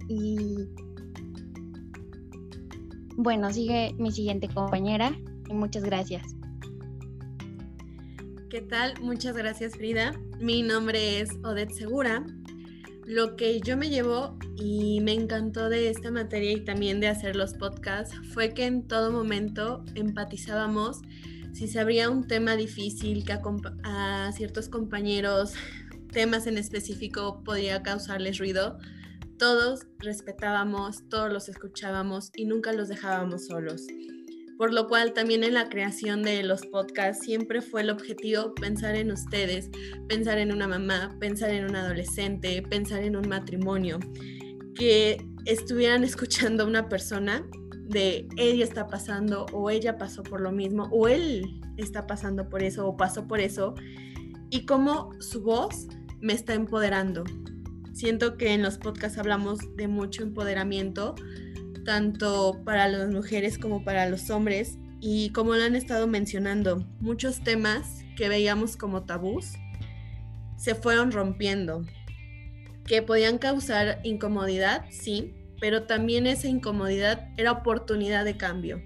y 0.08 0.68
bueno, 3.16 3.52
sigue 3.52 3.94
mi 3.98 4.10
siguiente 4.10 4.48
compañera 4.48 5.12
y 5.48 5.54
muchas 5.54 5.84
gracias. 5.84 6.34
¿Qué 8.48 8.62
tal? 8.62 8.94
Muchas 9.00 9.36
gracias 9.36 9.76
Frida. 9.76 10.12
Mi 10.40 10.62
nombre 10.62 11.20
es 11.20 11.30
Odette 11.44 11.72
Segura. 11.72 12.24
Lo 13.04 13.36
que 13.36 13.60
yo 13.60 13.76
me 13.76 13.88
llevo 13.88 14.36
y 14.60 15.00
me 15.00 15.14
encantó 15.14 15.68
de 15.68 15.88
esta 15.88 16.10
materia 16.10 16.52
y 16.52 16.60
también 16.60 17.00
de 17.00 17.08
hacer 17.08 17.34
los 17.34 17.54
podcasts 17.54 18.14
fue 18.34 18.52
que 18.52 18.66
en 18.66 18.86
todo 18.86 19.10
momento 19.10 19.82
empatizábamos 19.94 21.00
si 21.52 21.66
se 21.66 21.80
abría 21.80 22.10
un 22.10 22.26
tema 22.26 22.56
difícil 22.56 23.24
que 23.24 23.32
a, 23.82 24.30
ciertos 24.32 24.68
compañeros, 24.68 25.54
temas 26.12 26.46
en 26.46 26.58
específico 26.58 27.42
podía 27.44 27.82
causarles 27.82 28.38
ruido, 28.38 28.78
todos 29.38 29.86
respetábamos, 29.98 31.08
todos 31.08 31.32
los 31.32 31.48
escuchábamos 31.48 32.30
y 32.34 32.44
nunca 32.44 32.72
los 32.72 32.88
dejábamos 32.88 33.46
solos. 33.46 33.86
Por 34.58 34.74
lo 34.74 34.88
cual 34.88 35.14
también 35.14 35.42
en 35.42 35.54
la 35.54 35.70
creación 35.70 36.22
de 36.22 36.42
los 36.42 36.66
podcasts 36.66 37.24
siempre 37.24 37.62
fue 37.62 37.80
el 37.80 37.90
objetivo 37.90 38.54
pensar 38.54 38.94
en 38.94 39.10
ustedes, 39.10 39.70
pensar 40.06 40.38
en 40.38 40.52
una 40.52 40.68
mamá, 40.68 41.16
pensar 41.18 41.50
en 41.50 41.64
un 41.64 41.76
adolescente, 41.76 42.62
pensar 42.62 43.02
en 43.02 43.16
un 43.16 43.26
matrimonio, 43.26 43.98
que 44.74 45.24
estuvieran 45.46 46.04
escuchando 46.04 46.64
a 46.64 46.66
una 46.66 46.88
persona 46.88 47.44
de 47.88 48.28
ella 48.36 48.64
está 48.64 48.86
pasando 48.86 49.46
o 49.52 49.68
ella 49.70 49.98
pasó 49.98 50.22
por 50.22 50.40
lo 50.40 50.52
mismo 50.52 50.88
o 50.92 51.08
él 51.08 51.60
está 51.76 52.06
pasando 52.06 52.48
por 52.48 52.62
eso 52.62 52.86
o 52.86 52.96
pasó 52.96 53.26
por 53.26 53.40
eso 53.40 53.74
y 54.50 54.64
cómo 54.66 55.10
su 55.20 55.42
voz 55.42 55.88
me 56.20 56.32
está 56.32 56.54
empoderando. 56.54 57.24
Siento 57.92 58.36
que 58.36 58.52
en 58.52 58.62
los 58.62 58.78
podcasts 58.78 59.18
hablamos 59.18 59.58
de 59.76 59.88
mucho 59.88 60.22
empoderamiento, 60.22 61.14
tanto 61.84 62.60
para 62.64 62.88
las 62.88 63.10
mujeres 63.10 63.58
como 63.58 63.84
para 63.84 64.08
los 64.08 64.30
hombres. 64.30 64.78
Y 65.00 65.30
como 65.30 65.54
lo 65.54 65.62
han 65.62 65.76
estado 65.76 66.06
mencionando, 66.06 66.86
muchos 67.00 67.42
temas 67.42 68.04
que 68.16 68.28
veíamos 68.28 68.76
como 68.76 69.04
tabús 69.04 69.54
se 70.56 70.74
fueron 70.74 71.10
rompiendo, 71.10 71.86
que 72.87 73.02
podían 73.02 73.38
causar 73.38 74.00
incomodidad, 74.02 74.84
sí, 74.90 75.34
pero 75.60 75.84
también 75.84 76.26
esa 76.26 76.49
incomodidad 76.49 77.28
era 77.37 77.52
oportunidad 77.52 78.25
de 78.25 78.37
cambio. 78.37 78.82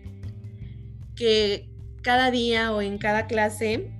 Que 1.16 1.70
cada 2.02 2.30
día 2.30 2.72
o 2.72 2.82
en 2.82 2.98
cada 2.98 3.26
clase 3.26 3.90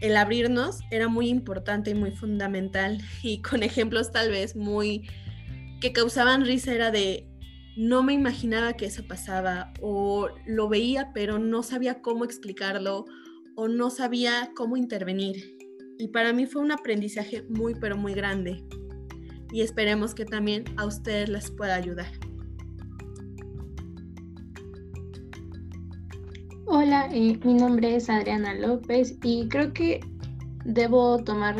el 0.00 0.16
abrirnos 0.16 0.80
era 0.90 1.08
muy 1.08 1.28
importante 1.28 1.90
y 1.90 1.94
muy 1.94 2.10
fundamental 2.10 3.00
y 3.22 3.42
con 3.42 3.62
ejemplos 3.62 4.10
tal 4.10 4.30
vez 4.30 4.56
muy 4.56 5.08
que 5.80 5.92
causaban 5.92 6.44
risa 6.44 6.72
era 6.72 6.90
de 6.90 7.28
no 7.76 8.02
me 8.02 8.12
imaginaba 8.12 8.74
que 8.74 8.86
eso 8.86 9.06
pasaba 9.06 9.72
o 9.80 10.28
lo 10.46 10.68
veía 10.68 11.10
pero 11.12 11.38
no 11.38 11.62
sabía 11.62 12.00
cómo 12.00 12.24
explicarlo 12.24 13.04
o 13.56 13.68
no 13.68 13.90
sabía 13.90 14.50
cómo 14.56 14.76
intervenir. 14.76 15.56
Y 15.98 16.08
para 16.08 16.32
mí 16.32 16.46
fue 16.46 16.62
un 16.62 16.72
aprendizaje 16.72 17.42
muy 17.48 17.74
pero 17.76 17.96
muy 17.96 18.14
grande 18.14 18.64
y 19.54 19.60
esperemos 19.60 20.16
que 20.16 20.24
también 20.24 20.64
a 20.76 20.84
ustedes 20.84 21.28
les 21.28 21.48
pueda 21.48 21.76
ayudar. 21.76 22.08
Hola, 26.66 27.08
eh, 27.12 27.38
mi 27.44 27.54
nombre 27.54 27.94
es 27.94 28.10
Adriana 28.10 28.52
López 28.54 29.16
y 29.22 29.46
creo 29.46 29.72
que 29.72 30.00
debo 30.64 31.22
tomar 31.22 31.54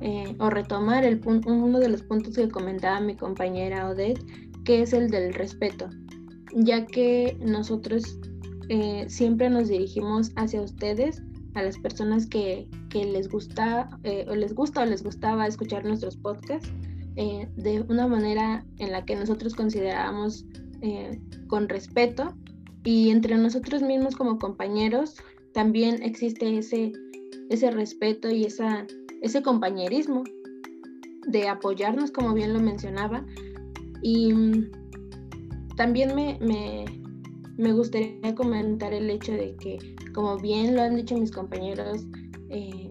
eh, 0.00 0.34
o 0.38 0.48
retomar 0.48 1.04
el 1.04 1.20
uno 1.26 1.80
de 1.80 1.90
los 1.90 2.02
puntos 2.02 2.34
que 2.34 2.48
comentaba 2.48 2.98
mi 3.00 3.14
compañera 3.14 3.90
Odette 3.90 4.24
que 4.64 4.80
es 4.80 4.94
el 4.94 5.10
del 5.10 5.34
respeto, 5.34 5.90
ya 6.54 6.86
que 6.86 7.36
nosotros 7.44 8.18
eh, 8.70 9.04
siempre 9.08 9.50
nos 9.50 9.68
dirigimos 9.68 10.32
hacia 10.36 10.62
ustedes, 10.62 11.22
a 11.52 11.62
las 11.62 11.76
personas 11.76 12.26
que, 12.26 12.66
les 12.94 13.28
gusta 13.28 13.90
eh, 14.04 14.24
o 14.30 14.34
les 14.34 14.54
gusta 14.54 14.82
o 14.82 14.86
les 14.86 15.02
gustaba 15.02 15.46
escuchar 15.46 15.84
nuestros 15.84 16.16
podcasts, 16.16 16.72
eh, 17.16 17.48
de 17.56 17.82
una 17.82 18.06
manera 18.06 18.64
en 18.78 18.92
la 18.92 19.04
que 19.04 19.16
nosotros 19.16 19.54
consideramos 19.54 20.44
con 21.48 21.68
respeto. 21.68 22.34
Y 22.84 23.08
entre 23.08 23.36
nosotros 23.38 23.80
mismos 23.80 24.16
como 24.16 24.38
compañeros 24.38 25.16
también 25.54 26.02
existe 26.02 26.58
ese, 26.58 26.92
ese 27.48 27.70
respeto 27.70 28.28
y 28.28 28.44
esa, 28.44 28.86
ese 29.22 29.42
compañerismo 29.42 30.24
de 31.26 31.48
apoyarnos, 31.48 32.10
como 32.10 32.34
bien 32.34 32.52
lo 32.52 32.60
mencionaba, 32.60 33.24
y 34.02 34.32
mm, 34.34 34.70
también 35.76 36.14
me, 36.14 36.38
me, 37.56 37.72
gustaría 37.72 38.34
comentar 38.34 38.92
el 38.92 39.08
hecho 39.08 39.32
de 39.32 39.56
que, 39.56 39.96
como 40.12 40.36
bien 40.36 40.76
lo 40.76 40.82
han 40.82 40.96
dicho 40.96 41.16
mis 41.16 41.30
compañeros, 41.30 42.04
eh, 42.50 42.88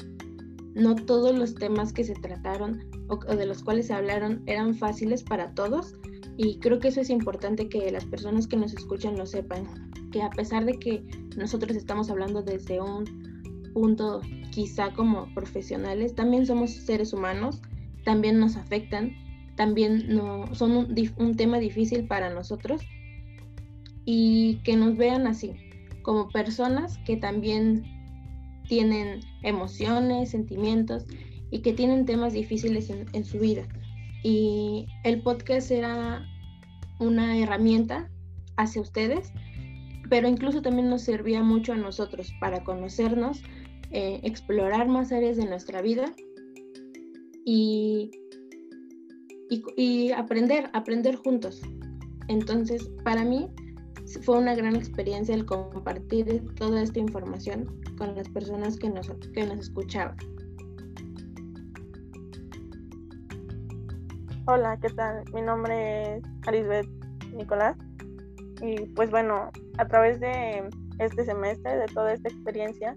no 0.73 0.95
todos 0.95 1.37
los 1.37 1.53
temas 1.53 1.93
que 1.93 2.03
se 2.03 2.15
trataron 2.15 2.83
o, 3.07 3.17
de 3.17 3.45
los 3.45 3.63
cuales 3.63 3.87
se 3.87 3.93
hablaron 3.93 4.43
eran 4.45 4.75
fáciles 4.75 5.23
para 5.23 5.53
todos. 5.53 5.95
Y 6.37 6.59
creo 6.59 6.79
que 6.79 6.87
eso 6.87 7.01
es 7.01 7.09
importante 7.09 7.69
que 7.69 7.91
las 7.91 8.05
personas 8.05 8.47
que 8.47 8.57
nos 8.57 8.73
escuchan 8.73 9.17
lo 9.17 9.25
sepan, 9.25 9.91
que 10.11 10.21
a 10.21 10.29
pesar 10.29 10.65
de 10.65 10.79
que 10.79 11.03
nosotros 11.37 11.75
estamos 11.75 12.09
hablando 12.09 12.41
desde 12.41 12.81
un 12.81 13.05
punto 13.73 14.21
quizá 14.51 14.93
como 14.93 15.31
profesionales, 15.33 16.15
también 16.15 16.45
somos 16.45 16.71
seres 16.71 17.13
humanos, 17.13 17.61
también 18.03 18.39
nos 18.39 18.55
afectan 18.55 19.15
también 19.55 20.05
no, 20.07 20.53
son 20.55 20.71
un, 21.17 21.35
tema 21.35 21.59
difícil 21.59 22.07
para 22.07 22.29
nosotros 22.33 22.81
y 24.05 24.55
que 24.63 24.75
nos 24.75 24.97
vean 24.97 25.27
así, 25.27 25.53
como 26.01 26.29
personas 26.29 26.97
que 27.05 27.17
también 27.17 27.83
tienen 28.67 29.21
emociones, 29.43 30.31
sentimientos 30.31 31.05
y 31.53 31.61
que 31.61 31.71
tienen 31.71 32.07
temas 32.07 32.33
difíciles 32.33 32.89
en, 32.89 33.23
su 33.23 33.37
vida. 33.37 33.67
Y 34.23 34.87
el 35.03 35.21
podcast 35.21 35.69
era 35.69 36.25
una 36.99 37.37
herramienta 37.37 38.09
hacia 38.57 38.81
ustedes, 38.81 39.31
pero 40.09 40.27
incluso 40.27 40.63
también 40.63 40.89
nos 40.89 41.03
servía 41.03 41.43
mucho 41.43 41.73
a 41.73 41.77
nosotros 41.77 42.33
para 42.39 42.63
conocernos, 42.63 43.43
eh, 43.91 44.19
explorar 44.23 44.87
más 44.87 45.11
áreas 45.11 45.37
de 45.37 45.45
nuestra 45.45 45.83
vida 45.83 46.11
y 47.45 48.09
y, 49.77 50.11
aprender, 50.11 50.71
aprender 50.73 51.15
juntos. 51.17 51.61
Entonces, 52.27 52.89
para 53.03 53.23
mí 53.23 53.49
fue 54.23 54.39
una 54.39 54.55
gran 54.55 54.75
experiencia 54.75 55.35
el 55.35 55.45
compartir 55.45 56.43
toda 56.55 56.81
esta 56.81 56.99
información 56.99 57.79
con 57.97 58.15
las 58.15 58.27
personas 58.29 58.77
que 58.77 58.89
nos, 58.89 59.11
que 59.33 59.45
nos 59.45 59.59
escuchaban. 59.59 60.17
Hola, 64.45 64.77
¿qué 64.81 64.89
tal? 64.89 65.23
Mi 65.33 65.41
nombre 65.41 66.17
es 66.17 66.23
Arisbeth 66.47 66.89
Nicolás 67.33 67.77
y 68.61 68.85
pues 68.95 69.09
bueno, 69.09 69.49
a 69.77 69.87
través 69.87 70.19
de 70.19 70.69
este 70.99 71.25
semestre, 71.25 71.77
de 71.77 71.85
toda 71.87 72.13
esta 72.13 72.29
experiencia, 72.29 72.95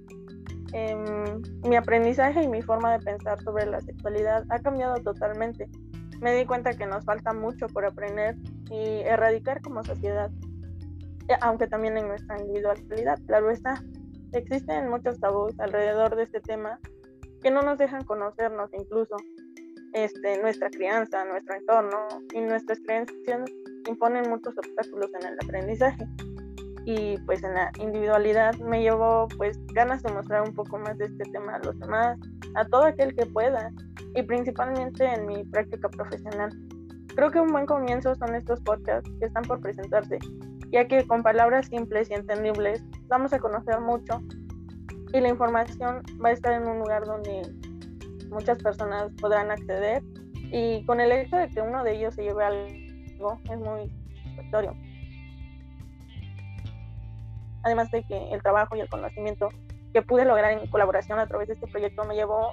em, 0.73 1.43
mi 1.69 1.77
aprendizaje 1.77 2.43
y 2.43 2.49
mi 2.49 2.63
forma 2.63 2.93
de 2.93 3.05
pensar 3.05 3.41
sobre 3.43 3.67
la 3.67 3.81
sexualidad 3.81 4.45
ha 4.51 4.59
cambiado 4.59 4.97
totalmente 5.03 5.69
me 6.21 6.35
di 6.35 6.47
cuenta 6.47 6.73
que 6.73 6.87
nos 6.87 7.05
falta 7.05 7.33
mucho 7.33 7.67
por 7.69 7.85
aprender 7.85 8.37
y 8.71 9.01
erradicar 9.01 9.61
como 9.61 9.85
sociedad, 9.85 10.31
aunque 11.41 11.67
también 11.67 11.99
en 11.99 12.09
nuestra 12.09 12.41
individualidad, 12.41 13.19
claro 13.27 13.51
está. 13.51 13.83
Existen 14.33 14.89
muchos 14.89 15.21
tabús 15.21 15.59
alrededor 15.59 16.17
de 16.17 16.25
este 16.25 16.41
tema 16.41 16.79
que 17.43 17.51
no 17.51 17.63
nos 17.63 17.79
dejan 17.79 18.05
conocernos 18.05 18.71
incluso. 18.73 19.17
Este, 19.93 20.41
nuestra 20.43 20.71
crianza, 20.71 21.25
nuestro 21.25 21.55
entorno 21.55 21.99
y 22.35 22.41
nuestras 22.41 22.79
creencias 22.81 23.51
imponen 23.89 24.29
muchos 24.29 24.57
obstáculos 24.59 25.11
en 25.21 25.29
el 25.29 25.35
aprendizaje. 25.43 26.07
Y 26.85 27.19
pues 27.27 27.43
en 27.43 27.55
la 27.55 27.73
individualidad 27.81 28.55
me 28.57 28.83
llevo 28.83 29.27
pues 29.37 29.59
ganas 29.75 30.03
de 30.03 30.13
mostrar 30.13 30.43
un 30.43 30.55
poco 30.55 30.79
más 30.79 30.97
de 30.99 31.07
este 31.07 31.25
tema 31.33 31.57
a 31.57 31.59
los 31.61 31.79
demás, 31.81 32.19
a 32.55 32.65
todo 32.67 32.85
aquel 32.85 33.15
que 33.15 33.27
pueda, 33.27 33.73
y 34.15 34.23
principalmente 34.23 35.05
en 35.05 35.27
mi 35.27 35.45
práctica 35.45 35.89
profesional. 35.89 36.51
Creo 37.15 37.31
que 37.31 37.41
un 37.41 37.49
buen 37.49 37.67
comienzo 37.67 38.15
son 38.15 38.35
estos 38.35 38.61
podcasts 38.61 39.11
que 39.19 39.27
están 39.27 39.43
por 39.45 39.61
presentarse, 39.61 40.19
ya 40.71 40.87
que 40.87 41.07
con 41.07 41.23
palabras 41.23 41.67
simples 41.67 42.11
y 42.11 42.15
entendibles 42.15 42.85
vamos 43.09 43.33
a 43.33 43.39
conocer 43.39 43.81
mucho 43.81 44.21
y 45.13 45.21
la 45.21 45.29
información 45.29 46.03
va 46.23 46.31
a 46.31 46.33
estar 46.33 46.53
en 46.53 46.69
un 46.69 46.79
lugar 46.79 47.05
donde 47.05 47.43
muchas 48.31 48.59
personas 48.63 49.13
podrán 49.21 49.51
acceder 49.51 50.03
Y 50.53 50.85
con 50.85 51.01
el 51.01 51.13
hecho 51.13 51.37
de 51.37 51.49
que 51.49 51.61
uno 51.61 51.83
de 51.83 51.97
ellos 51.97 52.15
se 52.15 52.23
lleve 52.23 52.45
algo 52.45 53.41
es 53.51 53.59
muy 53.59 53.91
satisfactorio. 54.15 54.75
Además 57.65 57.91
de 57.91 58.05
que 58.05 58.31
el 58.33 58.43
trabajo 58.43 58.77
y 58.77 58.81
el 58.81 58.89
conocimiento 58.89 59.49
que 59.93 60.03
pude 60.03 60.25
lograr 60.25 60.53
en 60.53 60.67
colaboración 60.69 61.19
a 61.19 61.27
través 61.27 61.49
de 61.49 61.55
este 61.55 61.67
proyecto 61.67 62.05
me 62.05 62.15
llevó 62.15 62.53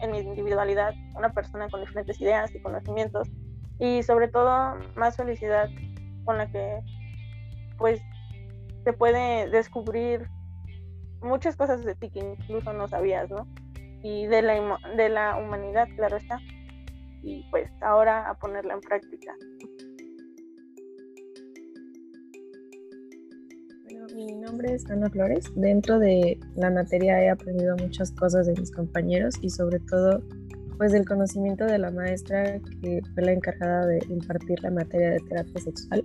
en 0.00 0.10
mi 0.10 0.18
individualidad 0.18 0.94
una 1.14 1.30
persona 1.30 1.68
con 1.68 1.80
diferentes 1.80 2.20
ideas 2.20 2.54
y 2.54 2.60
conocimientos 2.60 3.28
y 3.78 4.02
sobre 4.02 4.28
todo 4.28 4.76
más 4.96 5.16
felicidad 5.16 5.68
con 6.24 6.38
la 6.38 6.50
que 6.50 6.80
pues 7.76 8.00
se 8.84 8.92
puede 8.92 9.48
descubrir 9.50 10.28
muchas 11.20 11.56
cosas 11.56 11.84
de 11.84 11.94
ti 11.94 12.10
que 12.10 12.20
incluso 12.20 12.72
no 12.72 12.88
sabías, 12.88 13.30
¿no? 13.30 13.46
Y 14.02 14.26
de 14.26 14.42
la, 14.42 14.78
de 14.96 15.08
la 15.08 15.36
humanidad, 15.36 15.88
claro 15.96 16.16
está. 16.16 16.40
Y 17.22 17.44
pues 17.50 17.70
ahora 17.80 18.30
a 18.30 18.34
ponerla 18.34 18.74
en 18.74 18.80
práctica. 18.80 19.34
mi 24.14 24.32
nombre 24.32 24.74
es 24.74 24.88
Ana 24.90 25.10
Flores. 25.10 25.52
Dentro 25.54 25.98
de 25.98 26.38
la 26.56 26.70
materia 26.70 27.22
he 27.22 27.30
aprendido 27.30 27.76
muchas 27.76 28.10
cosas 28.12 28.46
de 28.46 28.54
mis 28.54 28.70
compañeros 28.70 29.34
y 29.42 29.50
sobre 29.50 29.80
todo 29.80 30.22
pues 30.76 30.92
del 30.92 31.06
conocimiento 31.06 31.64
de 31.66 31.78
la 31.78 31.90
maestra 31.90 32.60
que 32.80 33.00
fue 33.14 33.24
la 33.24 33.32
encargada 33.32 33.86
de 33.86 33.98
impartir 34.08 34.62
la 34.62 34.70
materia 34.70 35.10
de 35.10 35.20
terapia 35.20 35.60
sexual. 35.60 36.04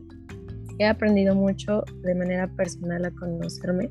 He 0.80 0.86
aprendido 0.86 1.36
mucho 1.36 1.84
de 2.02 2.16
manera 2.16 2.48
personal 2.48 3.06
a 3.06 3.12
conocerme 3.12 3.90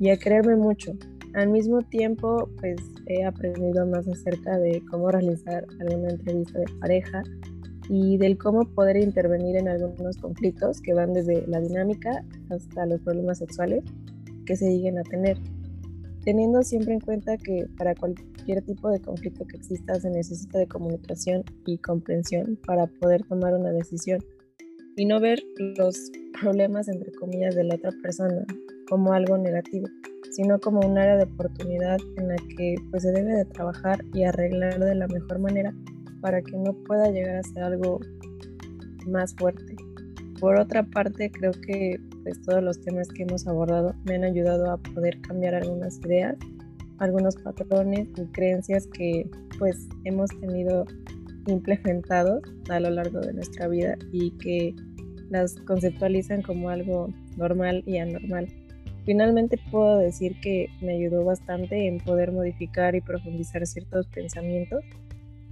y 0.00 0.10
a 0.10 0.18
creerme 0.18 0.56
mucho. 0.56 0.92
Al 1.34 1.48
mismo 1.48 1.82
tiempo, 1.82 2.50
pues 2.60 2.76
he 3.08 3.24
aprendido 3.24 3.86
más 3.86 4.06
acerca 4.06 4.58
de 4.58 4.82
cómo 4.90 5.10
realizar 5.10 5.66
alguna 5.80 6.10
entrevista 6.10 6.58
de 6.58 6.66
pareja 6.80 7.22
y 7.88 8.18
del 8.18 8.36
cómo 8.36 8.64
poder 8.74 8.98
intervenir 8.98 9.56
en 9.56 9.68
algunos 9.68 10.16
conflictos 10.18 10.80
que 10.80 10.92
van 10.92 11.14
desde 11.14 11.46
la 11.46 11.60
dinámica 11.60 12.24
hasta 12.50 12.86
los 12.86 13.00
problemas 13.00 13.38
sexuales 13.38 13.82
que 14.44 14.56
se 14.56 14.70
lleguen 14.70 14.98
a 14.98 15.02
tener, 15.02 15.38
teniendo 16.24 16.62
siempre 16.62 16.94
en 16.94 17.00
cuenta 17.00 17.36
que 17.38 17.66
para 17.76 17.94
cualquier 17.94 18.62
tipo 18.62 18.90
de 18.90 19.00
conflicto 19.00 19.46
que 19.46 19.56
exista 19.56 19.94
se 19.94 20.10
necesita 20.10 20.58
de 20.58 20.66
comunicación 20.66 21.44
y 21.66 21.78
comprensión 21.78 22.58
para 22.66 22.86
poder 22.86 23.24
tomar 23.24 23.54
una 23.54 23.72
decisión 23.72 24.20
y 24.96 25.06
no 25.06 25.20
ver 25.20 25.40
los 25.76 26.10
problemas 26.40 26.88
entre 26.88 27.12
comillas 27.12 27.54
de 27.54 27.64
la 27.64 27.76
otra 27.76 27.92
persona 28.02 28.44
como 28.88 29.12
algo 29.12 29.38
negativo, 29.38 29.86
sino 30.38 30.60
como 30.60 30.78
un 30.86 30.96
área 30.96 31.16
de 31.16 31.24
oportunidad 31.24 31.98
en 32.16 32.28
la 32.28 32.36
que 32.56 32.76
pues 32.92 33.02
se 33.02 33.10
debe 33.10 33.32
de 33.32 33.44
trabajar 33.44 34.04
y 34.14 34.22
arreglar 34.22 34.78
de 34.78 34.94
la 34.94 35.08
mejor 35.08 35.40
manera 35.40 35.74
para 36.20 36.40
que 36.42 36.56
no 36.56 36.74
pueda 36.84 37.10
llegar 37.10 37.38
a 37.38 37.42
ser 37.42 37.64
algo 37.64 37.98
más 39.08 39.34
fuerte. 39.34 39.74
Por 40.38 40.54
otra 40.60 40.84
parte, 40.84 41.32
creo 41.32 41.50
que 41.50 42.00
pues, 42.22 42.40
todos 42.42 42.62
los 42.62 42.80
temas 42.80 43.08
que 43.08 43.24
hemos 43.24 43.48
abordado 43.48 43.96
me 44.04 44.14
han 44.14 44.22
ayudado 44.22 44.70
a 44.70 44.76
poder 44.76 45.20
cambiar 45.22 45.56
algunas 45.56 45.98
ideas, 46.06 46.36
algunos 46.98 47.34
patrones 47.34 48.08
y 48.16 48.24
creencias 48.26 48.86
que 48.86 49.28
pues 49.58 49.88
hemos 50.04 50.30
tenido 50.38 50.84
implementados 51.48 52.42
a 52.68 52.78
lo 52.78 52.90
largo 52.90 53.18
de 53.18 53.32
nuestra 53.32 53.66
vida 53.66 53.98
y 54.12 54.30
que 54.38 54.72
las 55.30 55.56
conceptualizan 55.66 56.42
como 56.42 56.70
algo 56.70 57.12
normal 57.36 57.82
y 57.86 57.98
anormal. 57.98 58.46
Finalmente 59.08 59.58
puedo 59.70 59.96
decir 59.96 60.38
que 60.38 60.68
me 60.82 60.92
ayudó 60.92 61.24
bastante 61.24 61.86
en 61.86 61.96
poder 61.96 62.30
modificar 62.30 62.94
y 62.94 63.00
profundizar 63.00 63.66
ciertos 63.66 64.06
pensamientos 64.08 64.84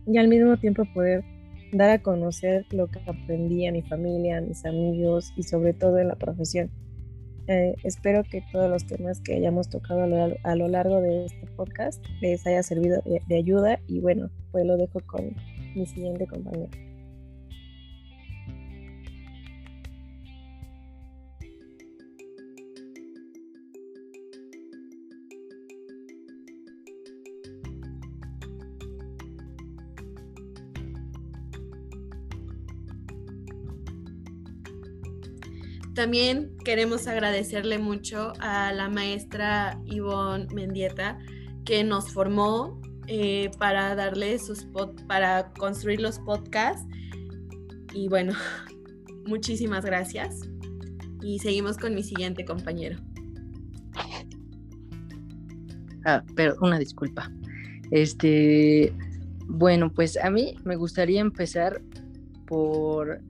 y 0.07 0.19
al 0.19 0.29
mismo 0.29 0.59
tiempo 0.59 0.85
poder 0.93 1.25
dar 1.73 1.89
a 1.89 2.03
conocer 2.03 2.67
lo 2.71 2.89
que 2.89 3.01
aprendí 3.07 3.67
a 3.67 3.73
mi 3.73 3.81
familia, 3.81 4.37
a 4.37 4.41
mis 4.43 4.67
amigos 4.67 5.33
y 5.39 5.43
sobre 5.45 5.73
todo 5.73 5.99
en 5.99 6.09
la 6.09 6.17
profesión. 6.17 6.71
Eh, 7.49 7.75
espero 7.83 8.25
que 8.25 8.43
todos 8.53 8.69
los 8.69 8.85
temas 8.85 9.23
que 9.23 9.37
hayamos 9.37 9.71
tocado 9.71 10.03
a 10.03 10.55
lo, 10.55 10.69
largo 10.69 11.01
de 11.01 11.25
este 11.25 11.47
podcast 11.57 12.05
les 12.21 12.47
haya 12.47 12.63
servido 12.63 13.01
de 13.07 13.37
ayuda 13.39 13.81
y 13.87 14.01
bueno, 14.01 14.29
pues 14.53 14.67
lo 14.67 14.77
dejo 14.77 15.01
con 15.07 15.35
mi 15.75 15.87
siguiente 15.87 16.27
compañero. 16.27 16.86
También 36.07 36.57
queremos 36.65 37.09
agradecerle 37.09 37.81
mucho 37.81 38.33
a 38.39 38.73
la 38.73 38.89
maestra 38.89 39.77
Ivonne 39.87 40.47
Mendieta 40.55 41.19
que 41.65 41.83
nos 41.83 42.13
formó 42.13 42.81
eh, 43.09 43.51
para 43.59 43.97
darle 43.97 44.39
sus 44.39 44.69
para 45.09 45.53
construir 45.55 46.01
los 46.01 46.21
podcasts. 46.21 46.87
Y 47.93 48.07
bueno, 48.07 48.35
muchísimas 49.27 49.85
gracias. 49.85 50.49
Y 51.23 51.41
seguimos 51.41 51.77
con 51.77 51.93
mi 51.93 52.05
siguiente 52.05 52.45
compañero. 52.45 52.99
Ah, 56.05 56.23
pero 56.37 56.55
una 56.61 56.79
disculpa. 56.79 57.33
Este, 57.91 58.95
bueno, 59.49 59.93
pues 59.93 60.17
a 60.19 60.31
mí 60.31 60.55
me 60.63 60.77
gustaría 60.77 61.21
empezar 61.21 61.83
por 62.47 63.21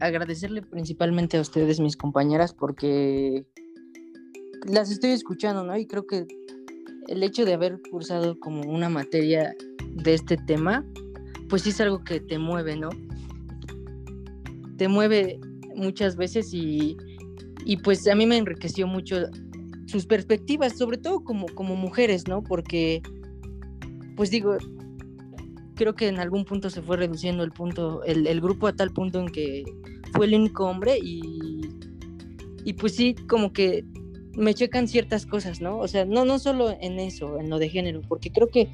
agradecerle 0.00 0.62
principalmente 0.62 1.36
a 1.36 1.40
ustedes, 1.40 1.80
mis 1.80 1.96
compañeras, 1.96 2.52
porque 2.52 3.46
las 4.66 4.90
estoy 4.90 5.10
escuchando, 5.10 5.64
¿no? 5.64 5.76
Y 5.76 5.86
creo 5.86 6.06
que 6.06 6.26
el 7.08 7.22
hecho 7.22 7.44
de 7.44 7.54
haber 7.54 7.80
cursado 7.90 8.38
como 8.38 8.62
una 8.62 8.88
materia 8.88 9.54
de 9.92 10.14
este 10.14 10.36
tema, 10.36 10.84
pues 11.48 11.62
sí 11.62 11.70
es 11.70 11.80
algo 11.80 12.02
que 12.04 12.20
te 12.20 12.38
mueve, 12.38 12.76
¿no? 12.76 12.90
Te 14.76 14.88
mueve 14.88 15.40
muchas 15.74 16.16
veces 16.16 16.52
y, 16.52 16.96
y 17.64 17.76
pues 17.78 18.06
a 18.08 18.14
mí 18.14 18.26
me 18.26 18.36
enriqueció 18.36 18.86
mucho 18.86 19.16
sus 19.86 20.06
perspectivas, 20.06 20.76
sobre 20.76 20.98
todo 20.98 21.20
como, 21.20 21.46
como 21.46 21.76
mujeres, 21.76 22.26
¿no? 22.26 22.42
Porque, 22.42 23.02
pues 24.16 24.30
digo, 24.30 24.56
creo 25.76 25.94
que 25.94 26.08
en 26.08 26.18
algún 26.18 26.44
punto 26.44 26.70
se 26.70 26.82
fue 26.82 26.96
reduciendo 26.96 27.44
el 27.44 27.52
punto, 27.52 28.02
el, 28.02 28.26
el 28.26 28.40
grupo 28.40 28.66
a 28.66 28.72
tal 28.72 28.90
punto 28.90 29.20
en 29.20 29.28
que 29.28 29.64
fue 30.12 30.26
el 30.26 30.34
único 30.34 30.66
hombre 30.66 30.98
y, 31.00 31.60
y 32.64 32.72
pues 32.72 32.96
sí, 32.96 33.14
como 33.28 33.52
que 33.52 33.84
me 34.36 34.54
checan 34.54 34.88
ciertas 34.88 35.24
cosas, 35.24 35.60
¿no? 35.60 35.78
O 35.78 35.86
sea, 35.86 36.04
no, 36.04 36.24
no 36.24 36.38
solo 36.38 36.76
en 36.80 36.98
eso, 36.98 37.38
en 37.38 37.48
lo 37.48 37.58
de 37.58 37.68
género, 37.68 38.02
porque 38.08 38.32
creo 38.32 38.48
que 38.48 38.68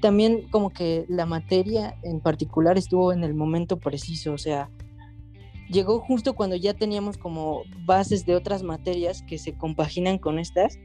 también 0.00 0.48
como 0.50 0.70
que 0.70 1.04
la 1.08 1.26
materia 1.26 1.96
en 2.02 2.20
particular 2.20 2.76
estuvo 2.76 3.12
en 3.12 3.22
el 3.22 3.34
momento 3.34 3.78
preciso, 3.78 4.32
o 4.32 4.38
sea, 4.38 4.70
llegó 5.68 6.00
justo 6.00 6.34
cuando 6.34 6.56
ya 6.56 6.74
teníamos 6.74 7.18
como 7.18 7.62
bases 7.84 8.26
de 8.26 8.34
otras 8.34 8.62
materias 8.62 9.22
que 9.22 9.38
se 9.38 9.54
compaginan 9.54 10.18
con 10.18 10.38
estas. 10.38 10.78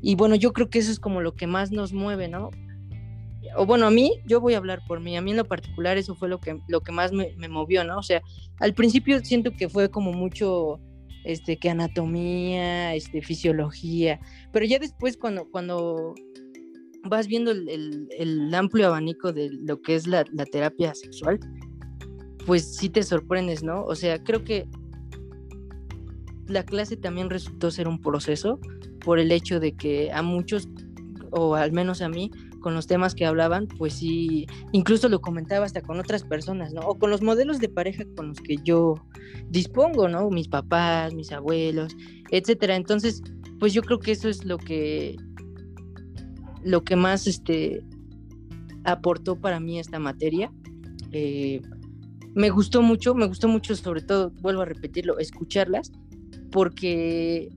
Y 0.00 0.14
bueno, 0.14 0.36
yo 0.36 0.52
creo 0.52 0.68
que 0.68 0.78
eso 0.78 0.92
es 0.92 1.00
como 1.00 1.20
lo 1.20 1.34
que 1.34 1.46
más 1.46 1.72
nos 1.72 1.92
mueve, 1.92 2.28
¿no? 2.28 2.50
O 3.56 3.66
bueno, 3.66 3.86
a 3.86 3.90
mí, 3.90 4.20
yo 4.26 4.40
voy 4.40 4.54
a 4.54 4.58
hablar 4.58 4.82
por 4.86 5.00
mí, 5.00 5.16
a 5.16 5.22
mí 5.22 5.30
en 5.32 5.36
lo 5.36 5.44
particular 5.44 5.96
eso 5.96 6.14
fue 6.14 6.28
lo 6.28 6.38
que, 6.38 6.58
lo 6.68 6.80
que 6.80 6.92
más 6.92 7.12
me, 7.12 7.34
movió, 7.48 7.84
¿no? 7.84 7.98
O 7.98 8.02
sea, 8.02 8.22
al 8.58 8.74
principio 8.74 9.24
siento 9.24 9.52
que 9.52 9.68
fue 9.68 9.90
como 9.90 10.12
mucho, 10.12 10.80
este, 11.24 11.56
que 11.56 11.70
anatomía, 11.70 12.94
este, 12.94 13.22
fisiología, 13.22 14.20
pero 14.52 14.66
ya 14.66 14.78
después 14.78 15.16
cuando, 15.16 15.48
cuando 15.50 16.14
vas 17.04 17.26
viendo 17.26 17.50
el, 17.50 18.54
amplio 18.54 18.88
abanico 18.88 19.32
de 19.32 19.50
lo 19.50 19.80
que 19.80 19.94
es 19.94 20.06
la, 20.06 20.24
la, 20.32 20.44
terapia 20.44 20.94
sexual, 20.94 21.38
pues 22.46 22.76
sí 22.76 22.88
te 22.88 23.02
sorprendes, 23.02 23.62
¿no? 23.62 23.84
O 23.84 23.94
sea, 23.94 24.22
creo 24.22 24.44
que 24.44 24.68
la 26.46 26.64
clase 26.64 26.96
también 26.96 27.30
resultó 27.30 27.70
ser 27.70 27.88
un 27.88 28.00
proceso 28.00 28.60
por 29.04 29.18
el 29.18 29.32
hecho 29.32 29.60
de 29.60 29.72
que 29.72 30.10
a 30.12 30.22
muchos, 30.22 30.68
o 31.30 31.54
al 31.54 31.72
menos 31.72 32.02
a 32.02 32.08
mí, 32.08 32.30
con 32.60 32.74
los 32.74 32.86
temas 32.86 33.14
que 33.14 33.26
hablaban, 33.26 33.66
pues 33.66 33.94
sí, 33.94 34.46
incluso 34.72 35.08
lo 35.08 35.20
comentaba 35.20 35.64
hasta 35.64 35.82
con 35.82 35.98
otras 35.98 36.24
personas, 36.24 36.72
¿no? 36.72 36.80
O 36.82 36.98
con 36.98 37.10
los 37.10 37.22
modelos 37.22 37.58
de 37.58 37.68
pareja 37.68 38.04
con 38.16 38.28
los 38.28 38.40
que 38.40 38.56
yo 38.64 38.94
dispongo, 39.48 40.08
¿no? 40.08 40.30
Mis 40.30 40.48
papás, 40.48 41.14
mis 41.14 41.32
abuelos, 41.32 41.96
etcétera. 42.30 42.76
Entonces, 42.76 43.22
pues 43.58 43.72
yo 43.72 43.82
creo 43.82 43.98
que 43.98 44.12
eso 44.12 44.28
es 44.28 44.44
lo 44.44 44.58
que 44.58 45.16
lo 46.62 46.82
que 46.82 46.96
más 46.96 47.26
este 47.26 47.84
aportó 48.84 49.36
para 49.40 49.60
mí 49.60 49.78
esta 49.78 49.98
materia. 49.98 50.52
Eh, 51.12 51.62
me 52.34 52.50
gustó 52.50 52.82
mucho, 52.82 53.14
me 53.14 53.26
gustó 53.26 53.48
mucho 53.48 53.74
sobre 53.76 54.02
todo, 54.02 54.30
vuelvo 54.42 54.62
a 54.62 54.66
repetirlo, 54.66 55.18
escucharlas, 55.18 55.92
porque 56.50 57.48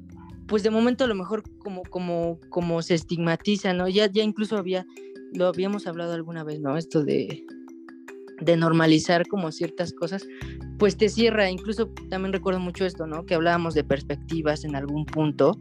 pues 0.49 0.63
de 0.63 0.71
momento 0.71 1.03
a 1.03 1.07
lo 1.07 1.15
mejor 1.15 1.43
como, 1.59 1.83
como, 1.83 2.39
como 2.49 2.81
se 2.81 2.95
estigmatiza, 2.95 3.73
¿no? 3.73 3.88
Ya, 3.88 4.12
ya 4.12 4.23
incluso 4.23 4.57
había, 4.57 4.85
lo 5.33 5.47
habíamos 5.47 5.88
hablado 5.88 6.13
alguna 6.13 6.43
vez, 6.43 6.59
¿no? 6.59 6.75
Esto 6.75 7.03
de, 7.03 7.45
de 8.41 8.57
normalizar 8.57 9.27
como 9.27 9.51
ciertas 9.51 9.93
cosas, 9.93 10.27
pues 10.77 10.97
te 10.97 11.07
cierra. 11.07 11.49
Incluso 11.49 11.89
también 12.09 12.33
recuerdo 12.33 12.59
mucho 12.59 12.85
esto, 12.85 13.05
¿no? 13.05 13.25
Que 13.25 13.35
hablábamos 13.35 13.75
de 13.75 13.83
perspectivas 13.83 14.63
en 14.63 14.75
algún 14.75 15.05
punto 15.05 15.59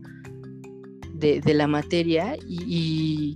de, 1.19 1.55
la 1.55 1.67
materia 1.67 2.37
y, 2.47 3.35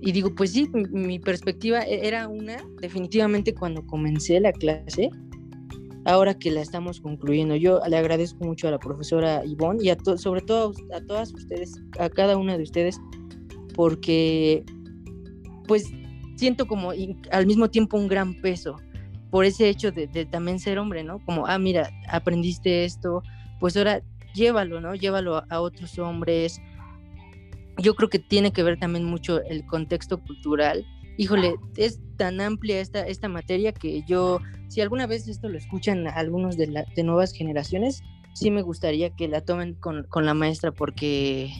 digo, 0.00 0.34
pues 0.34 0.52
sí, 0.52 0.68
mi, 0.90 1.18
perspectiva 1.18 1.82
e, 1.82 2.06
era 2.08 2.28
una, 2.28 2.56
definitivamente 2.80 3.54
cuando 3.54 3.86
comencé 3.86 4.40
la 4.40 4.52
clase, 4.52 5.10
ahora 6.04 6.34
que 6.34 6.50
la 6.50 6.60
estamos 6.60 7.00
concluyendo. 7.00 7.56
Yo 7.56 7.80
le 7.88 7.96
agradezco 7.96 8.44
mucho 8.44 8.68
a 8.68 8.70
la 8.70 8.78
profesora 8.78 9.44
Ivonne 9.44 9.84
y 9.84 9.90
a 9.90 9.96
sobre 10.16 10.40
todo 10.40 10.72
a 10.94 11.00
todas 11.00 11.32
ustedes, 11.34 11.80
a 11.98 12.08
cada 12.08 12.36
una 12.36 12.56
de 12.56 12.62
ustedes, 12.62 13.00
porque 13.74 14.64
pues 15.66 15.86
siento 16.36 16.66
como 16.66 16.92
al 17.30 17.46
mismo 17.46 17.68
tiempo 17.68 17.96
un 17.96 18.08
gran 18.08 18.34
peso 18.40 18.76
por 19.30 19.44
ese 19.44 19.68
hecho 19.68 19.92
de, 19.92 20.06
también 20.26 20.58
ser 20.58 20.78
hombre, 20.78 21.04
¿no? 21.04 21.18
Como, 21.24 21.46
ah, 21.46 21.58
mira, 21.58 21.90
aprendiste 22.08 22.84
esto, 22.84 23.22
pues 23.60 23.76
ahora 23.76 24.02
llévalo, 24.34 24.80
¿no? 24.80 24.94
Llévalo 24.94 25.44
a, 25.48 25.60
otros 25.60 25.98
hombres. 25.98 26.60
Yo 27.76 27.94
creo 27.94 28.08
que 28.08 28.18
tiene 28.18 28.52
que 28.52 28.62
ver 28.62 28.78
también 28.78 29.04
mucho 29.04 29.42
el 29.42 29.66
contexto 29.66 30.18
cultural. 30.18 30.86
Híjole, 31.18 31.56
es 31.76 32.00
tan 32.16 32.40
amplia 32.40 32.80
esta, 32.80 33.04
esta 33.06 33.28
materia 33.28 33.72
que 33.72 34.02
yo, 34.06 34.38
si 34.68 34.80
alguna 34.80 35.08
vez 35.08 35.26
esto 35.26 35.48
lo 35.48 35.58
escuchan 35.58 36.06
algunos 36.06 36.56
de, 36.56 36.84
de 36.94 37.02
nuevas 37.02 37.32
generaciones, 37.32 38.02
sí 38.34 38.52
me 38.52 38.62
gustaría 38.62 39.10
que 39.10 39.26
la 39.26 39.40
tomen 39.40 39.74
con, 39.74 40.04
con 40.04 40.24
la 40.24 40.32
maestra 40.32 40.70
porque 40.70 41.50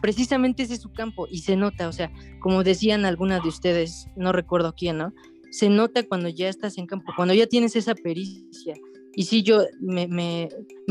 precisamente 0.00 0.62
ese 0.62 0.74
es 0.74 0.80
su 0.82 0.92
campo 0.92 1.26
y 1.28 1.38
se 1.38 1.56
nota, 1.56 1.88
o 1.88 1.92
sea, 1.92 2.12
como 2.38 2.62
decían 2.62 3.04
algunas 3.04 3.42
de 3.42 3.48
ustedes, 3.48 4.06
no 4.14 4.30
recuerdo 4.30 4.72
quién, 4.76 4.98
¿no? 4.98 5.12
Se 5.50 5.68
nota 5.68 6.06
cuando 6.06 6.28
ya 6.28 6.48
estás 6.48 6.78
en 6.78 6.86
campo, 6.86 7.12
cuando 7.16 7.34
ya 7.34 7.48
tienes 7.48 7.74
esa 7.74 7.96
pericia. 7.96 8.74
Y 9.14 9.24
sí, 9.24 9.42
yo 9.42 9.64
me, 9.80 10.48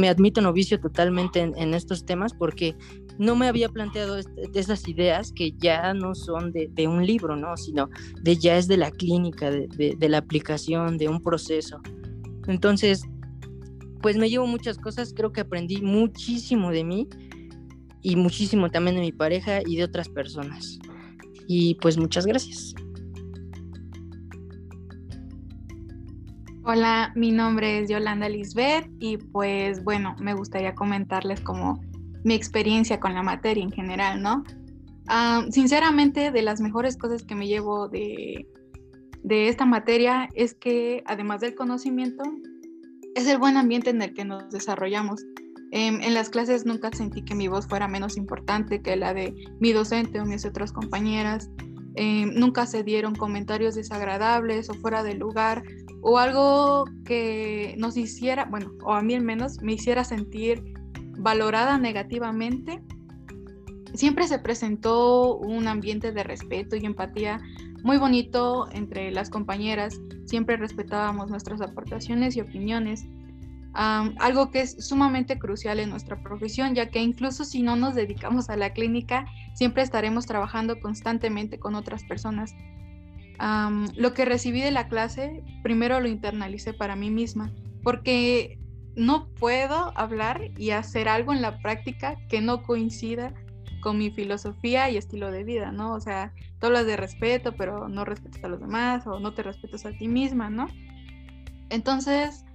admito 0.07 0.41
novicio 0.41 0.79
totalmente 0.79 1.39
en, 1.39 1.73
estos 1.73 2.05
temas 2.05 2.33
porque 2.33 2.75
no 3.17 3.35
me 3.35 3.47
había 3.47 3.69
planteado 3.69 4.19
esas 4.53 4.87
ideas 4.87 5.31
que 5.31 5.53
ya 5.53 5.93
no 5.93 6.13
son 6.13 6.51
de, 6.51 6.87
un 6.87 7.05
libro, 7.05 7.35
¿no? 7.35 7.57
Sino 7.57 7.89
de 8.21 8.35
ya 8.35 8.57
es 8.57 8.67
de 8.67 8.77
la 8.77 8.91
clínica, 8.91 9.49
de, 9.49 9.67
de, 9.67 9.95
de 9.97 10.09
la 10.09 10.19
aplicación, 10.19 10.97
de 10.97 11.09
un 11.09 11.21
proceso. 11.21 11.81
Entonces, 12.47 13.03
pues 14.01 14.17
me 14.17 14.29
llevo 14.29 14.47
muchas 14.47 14.77
cosas, 14.77 15.13
creo 15.15 15.31
que 15.31 15.41
aprendí 15.41 15.81
muchísimo 15.81 16.71
de 16.71 16.83
mí 16.83 17.07
y 18.01 18.15
muchísimo 18.15 18.69
también 18.69 18.95
de 18.95 19.01
mi 19.01 19.11
pareja 19.11 19.61
y 19.65 19.77
de 19.77 19.83
otras 19.83 20.09
personas. 20.09 20.79
Y 21.47 21.75
pues 21.75 21.97
muchas 21.97 22.25
gracias. 22.25 22.73
Hola, 26.63 27.11
mi 27.15 27.31
nombre 27.31 27.79
es 27.79 27.89
Yolanda 27.89 28.29
Lisbeth 28.29 28.87
y 28.99 29.17
pues 29.17 29.83
bueno, 29.83 30.15
me 30.19 30.35
gustaría 30.35 30.75
comentarles 30.75 31.41
como 31.41 31.81
mi 32.23 32.35
experiencia 32.35 32.99
con 32.99 33.15
la 33.15 33.23
materia 33.23 33.63
en 33.63 33.71
general, 33.71 34.21
¿no? 34.21 34.43
sinceramente, 35.49 36.31
de 36.31 36.41
las 36.41 36.61
mejores 36.61 36.95
cosas 36.95 37.23
que 37.23 37.35
me 37.35 37.47
llevo 37.47 37.89
de, 37.89 38.47
de 39.23 39.49
esta 39.49 39.65
materia 39.65 40.29
es 40.35 40.53
que 40.53 41.03
además 41.05 41.41
del 41.41 41.55
conocimiento, 41.55 42.23
es 43.15 43.27
el 43.27 43.39
buen 43.39 43.57
ambiente 43.57 43.89
en 43.89 44.01
el 44.01 44.13
que 44.13 44.23
nos 44.23 44.49
desarrollamos. 44.51 45.25
Em, 45.71 45.99
en 46.01 46.13
las 46.13 46.29
clases 46.29 46.65
nunca 46.65 46.91
sentí 46.91 47.23
que 47.23 47.35
mi 47.35 47.47
voz 47.47 47.67
fuera 47.67 47.87
menos 47.87 48.15
importante 48.15 48.81
que 48.81 48.95
la 48.95 49.13
de 49.13 49.33
mi 49.59 49.73
docente 49.73 50.21
o 50.21 50.25
mis 50.25 50.45
otras 50.45 50.71
compañeras. 50.71 51.49
Em, 51.95 52.33
nunca 52.33 52.65
se 52.65 52.83
dieron 52.83 53.15
comentarios 53.15 53.75
desagradables 53.75 54.69
o 54.69 54.75
fuera 54.75 55.03
de 55.03 55.15
lugar 55.15 55.63
o 56.01 56.17
algo 56.17 56.85
que 57.05 57.75
nos 57.77 57.97
hiciera, 57.97 58.45
bueno, 58.45 58.71
o 58.83 58.93
a 58.93 59.01
mí 59.01 59.13
al 59.13 59.21
menos 59.21 59.61
me 59.61 59.73
hiciera 59.73 60.03
sentir 60.03 60.73
valorada 61.17 61.77
negativamente. 61.77 62.81
Siempre 63.93 64.27
se 64.27 64.39
presentó 64.39 65.37
un 65.37 65.67
ambiente 65.67 66.11
de 66.11 66.23
respeto 66.23 66.75
y 66.75 66.85
empatía 66.85 67.41
muy 67.83 67.97
bonito 67.97 68.67
entre 68.71 69.11
las 69.11 69.29
compañeras. 69.29 69.99
Siempre 70.25 70.57
respetábamos 70.57 71.29
nuestras 71.29 71.61
aportaciones 71.61 72.35
y 72.35 72.41
opiniones 72.41 73.05
algo 73.73 74.51
que 74.51 74.61
es 74.61 74.75
sumamente 74.85 75.39
crucial 75.39 75.79
en 75.79 75.89
nuestra 75.89 76.21
profesión, 76.21 76.75
ya 76.75 76.89
que 76.89 77.01
incluso 77.01 77.45
si 77.45 77.61
no 77.61 77.75
nos 77.75 77.95
dedicamos 77.95 78.49
a 78.49 78.57
la 78.57 78.73
clínica, 78.73 79.25
siempre 79.53 79.83
estaremos 79.83 80.25
trabajando 80.25 80.79
constantemente 80.79 81.59
con 81.59 81.75
otras 81.75 82.03
personas. 82.03 82.53
Lo 83.95 84.13
que 84.13 84.25
recibí 84.25 84.61
de 84.61 84.71
la 84.71 84.87
clase, 84.87 85.43
primero 85.63 85.99
lo 85.99 86.07
internalicé 86.07 86.73
para 86.73 86.95
mí 86.95 87.09
misma, 87.09 87.51
porque 87.83 88.59
no 88.95 89.29
puedo 89.29 89.97
hablar 89.97 90.41
y 90.57 90.71
hacer 90.71 91.09
algo 91.09 91.33
en 91.33 91.41
la 91.41 91.59
práctica 91.59 92.15
que 92.29 92.41
no 92.41 92.61
coincida 92.61 93.33
con 93.81 93.97
mi 93.97 94.11
filosofía 94.11 94.89
y 94.91 94.97
estilo 94.97 95.31
de 95.31 95.43
vida, 95.43 95.71
¿no? 95.71 95.93
O 95.93 95.99
sea, 95.99 96.33
tú 96.59 96.67
hablas 96.67 96.85
de 96.85 96.97
respeto, 96.97 97.55
pero 97.55 97.89
no 97.89 98.05
respetas 98.05 98.43
a 98.43 98.47
los 98.47 98.59
demás 98.59 99.07
o 99.07 99.19
no 99.19 99.33
te 99.33 99.41
respetas 99.41 99.85
a 99.85 99.91
ti 99.91 100.07
misma, 100.07 100.51
¿no? 100.51 100.67
Entonces, 101.69 102.45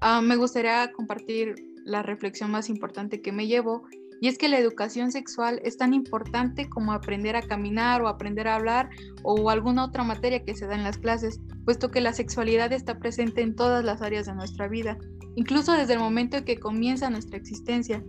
Ah, 0.00 0.22
me 0.22 0.36
gustaría 0.36 0.90
compartir 0.92 1.56
la 1.84 2.02
reflexión 2.02 2.50
más 2.50 2.70
importante 2.70 3.20
que 3.20 3.32
me 3.32 3.46
llevo 3.46 3.86
y 4.20 4.28
es 4.28 4.36
que 4.36 4.48
la 4.48 4.58
educación 4.58 5.10
sexual 5.10 5.60
es 5.64 5.78
tan 5.78 5.94
importante 5.94 6.68
como 6.68 6.92
aprender 6.92 7.36
a 7.36 7.42
caminar 7.42 8.02
o 8.02 8.08
aprender 8.08 8.48
a 8.48 8.56
hablar 8.56 8.90
o 9.22 9.48
alguna 9.48 9.84
otra 9.84 10.04
materia 10.04 10.44
que 10.44 10.54
se 10.54 10.66
da 10.66 10.74
en 10.74 10.84
las 10.84 10.98
clases, 10.98 11.40
puesto 11.64 11.90
que 11.90 12.02
la 12.02 12.12
sexualidad 12.12 12.72
está 12.72 12.98
presente 12.98 13.40
en 13.40 13.56
todas 13.56 13.82
las 13.82 14.02
áreas 14.02 14.26
de 14.26 14.34
nuestra 14.34 14.68
vida, 14.68 14.98
incluso 15.36 15.72
desde 15.72 15.94
el 15.94 16.00
momento 16.00 16.36
en 16.36 16.44
que 16.44 16.58
comienza 16.58 17.08
nuestra 17.08 17.38
existencia. 17.38 18.04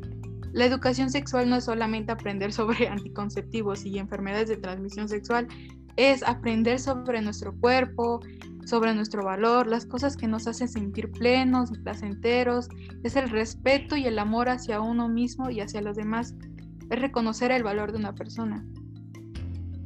La 0.51 0.65
educación 0.65 1.09
sexual 1.09 1.49
no 1.49 1.55
es 1.55 1.63
solamente 1.63 2.11
aprender 2.11 2.51
sobre 2.51 2.87
anticonceptivos 2.89 3.85
y 3.85 3.97
enfermedades 3.97 4.49
de 4.49 4.57
transmisión 4.57 5.07
sexual, 5.07 5.47
es 5.95 6.23
aprender 6.23 6.79
sobre 6.79 7.21
nuestro 7.21 7.53
cuerpo, 7.57 8.21
sobre 8.65 8.93
nuestro 8.93 9.23
valor, 9.23 9.67
las 9.67 9.85
cosas 9.85 10.15
que 10.15 10.27
nos 10.27 10.47
hacen 10.47 10.67
sentir 10.67 11.11
plenos 11.11 11.71
y 11.71 11.79
placenteros, 11.79 12.69
es 13.03 13.15
el 13.15 13.29
respeto 13.29 13.95
y 13.95 14.05
el 14.05 14.19
amor 14.19 14.49
hacia 14.49 14.81
uno 14.81 15.07
mismo 15.07 15.49
y 15.49 15.61
hacia 15.61 15.81
los 15.81 15.95
demás, 15.95 16.35
es 16.89 16.99
reconocer 16.99 17.51
el 17.51 17.63
valor 17.63 17.91
de 17.91 17.97
una 17.97 18.13
persona. 18.13 18.65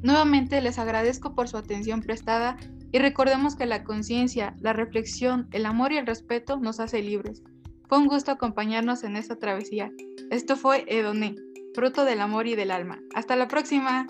Nuevamente 0.02 0.62
les 0.62 0.78
agradezco 0.78 1.34
por 1.34 1.48
su 1.48 1.58
atención 1.58 2.02
prestada 2.02 2.58
y 2.92 3.00
recordemos 3.00 3.56
que 3.56 3.66
la 3.66 3.84
conciencia, 3.84 4.56
la 4.60 4.74
reflexión, 4.74 5.48
el 5.52 5.66
amor 5.66 5.92
y 5.92 5.98
el 5.98 6.06
respeto 6.06 6.58
nos 6.58 6.80
hace 6.80 7.02
libres. 7.02 7.44
Fue 7.88 7.98
un 7.98 8.08
gusto 8.08 8.32
acompañarnos 8.32 9.04
en 9.04 9.16
esta 9.16 9.36
travesía. 9.36 9.92
Esto 10.32 10.56
fue 10.56 10.86
Edoné, 10.88 11.36
fruto 11.74 12.06
del 12.06 12.22
amor 12.22 12.48
y 12.48 12.56
del 12.56 12.72
alma. 12.72 13.00
Hasta 13.14 13.36
la 13.36 13.48
próxima. 13.48 14.08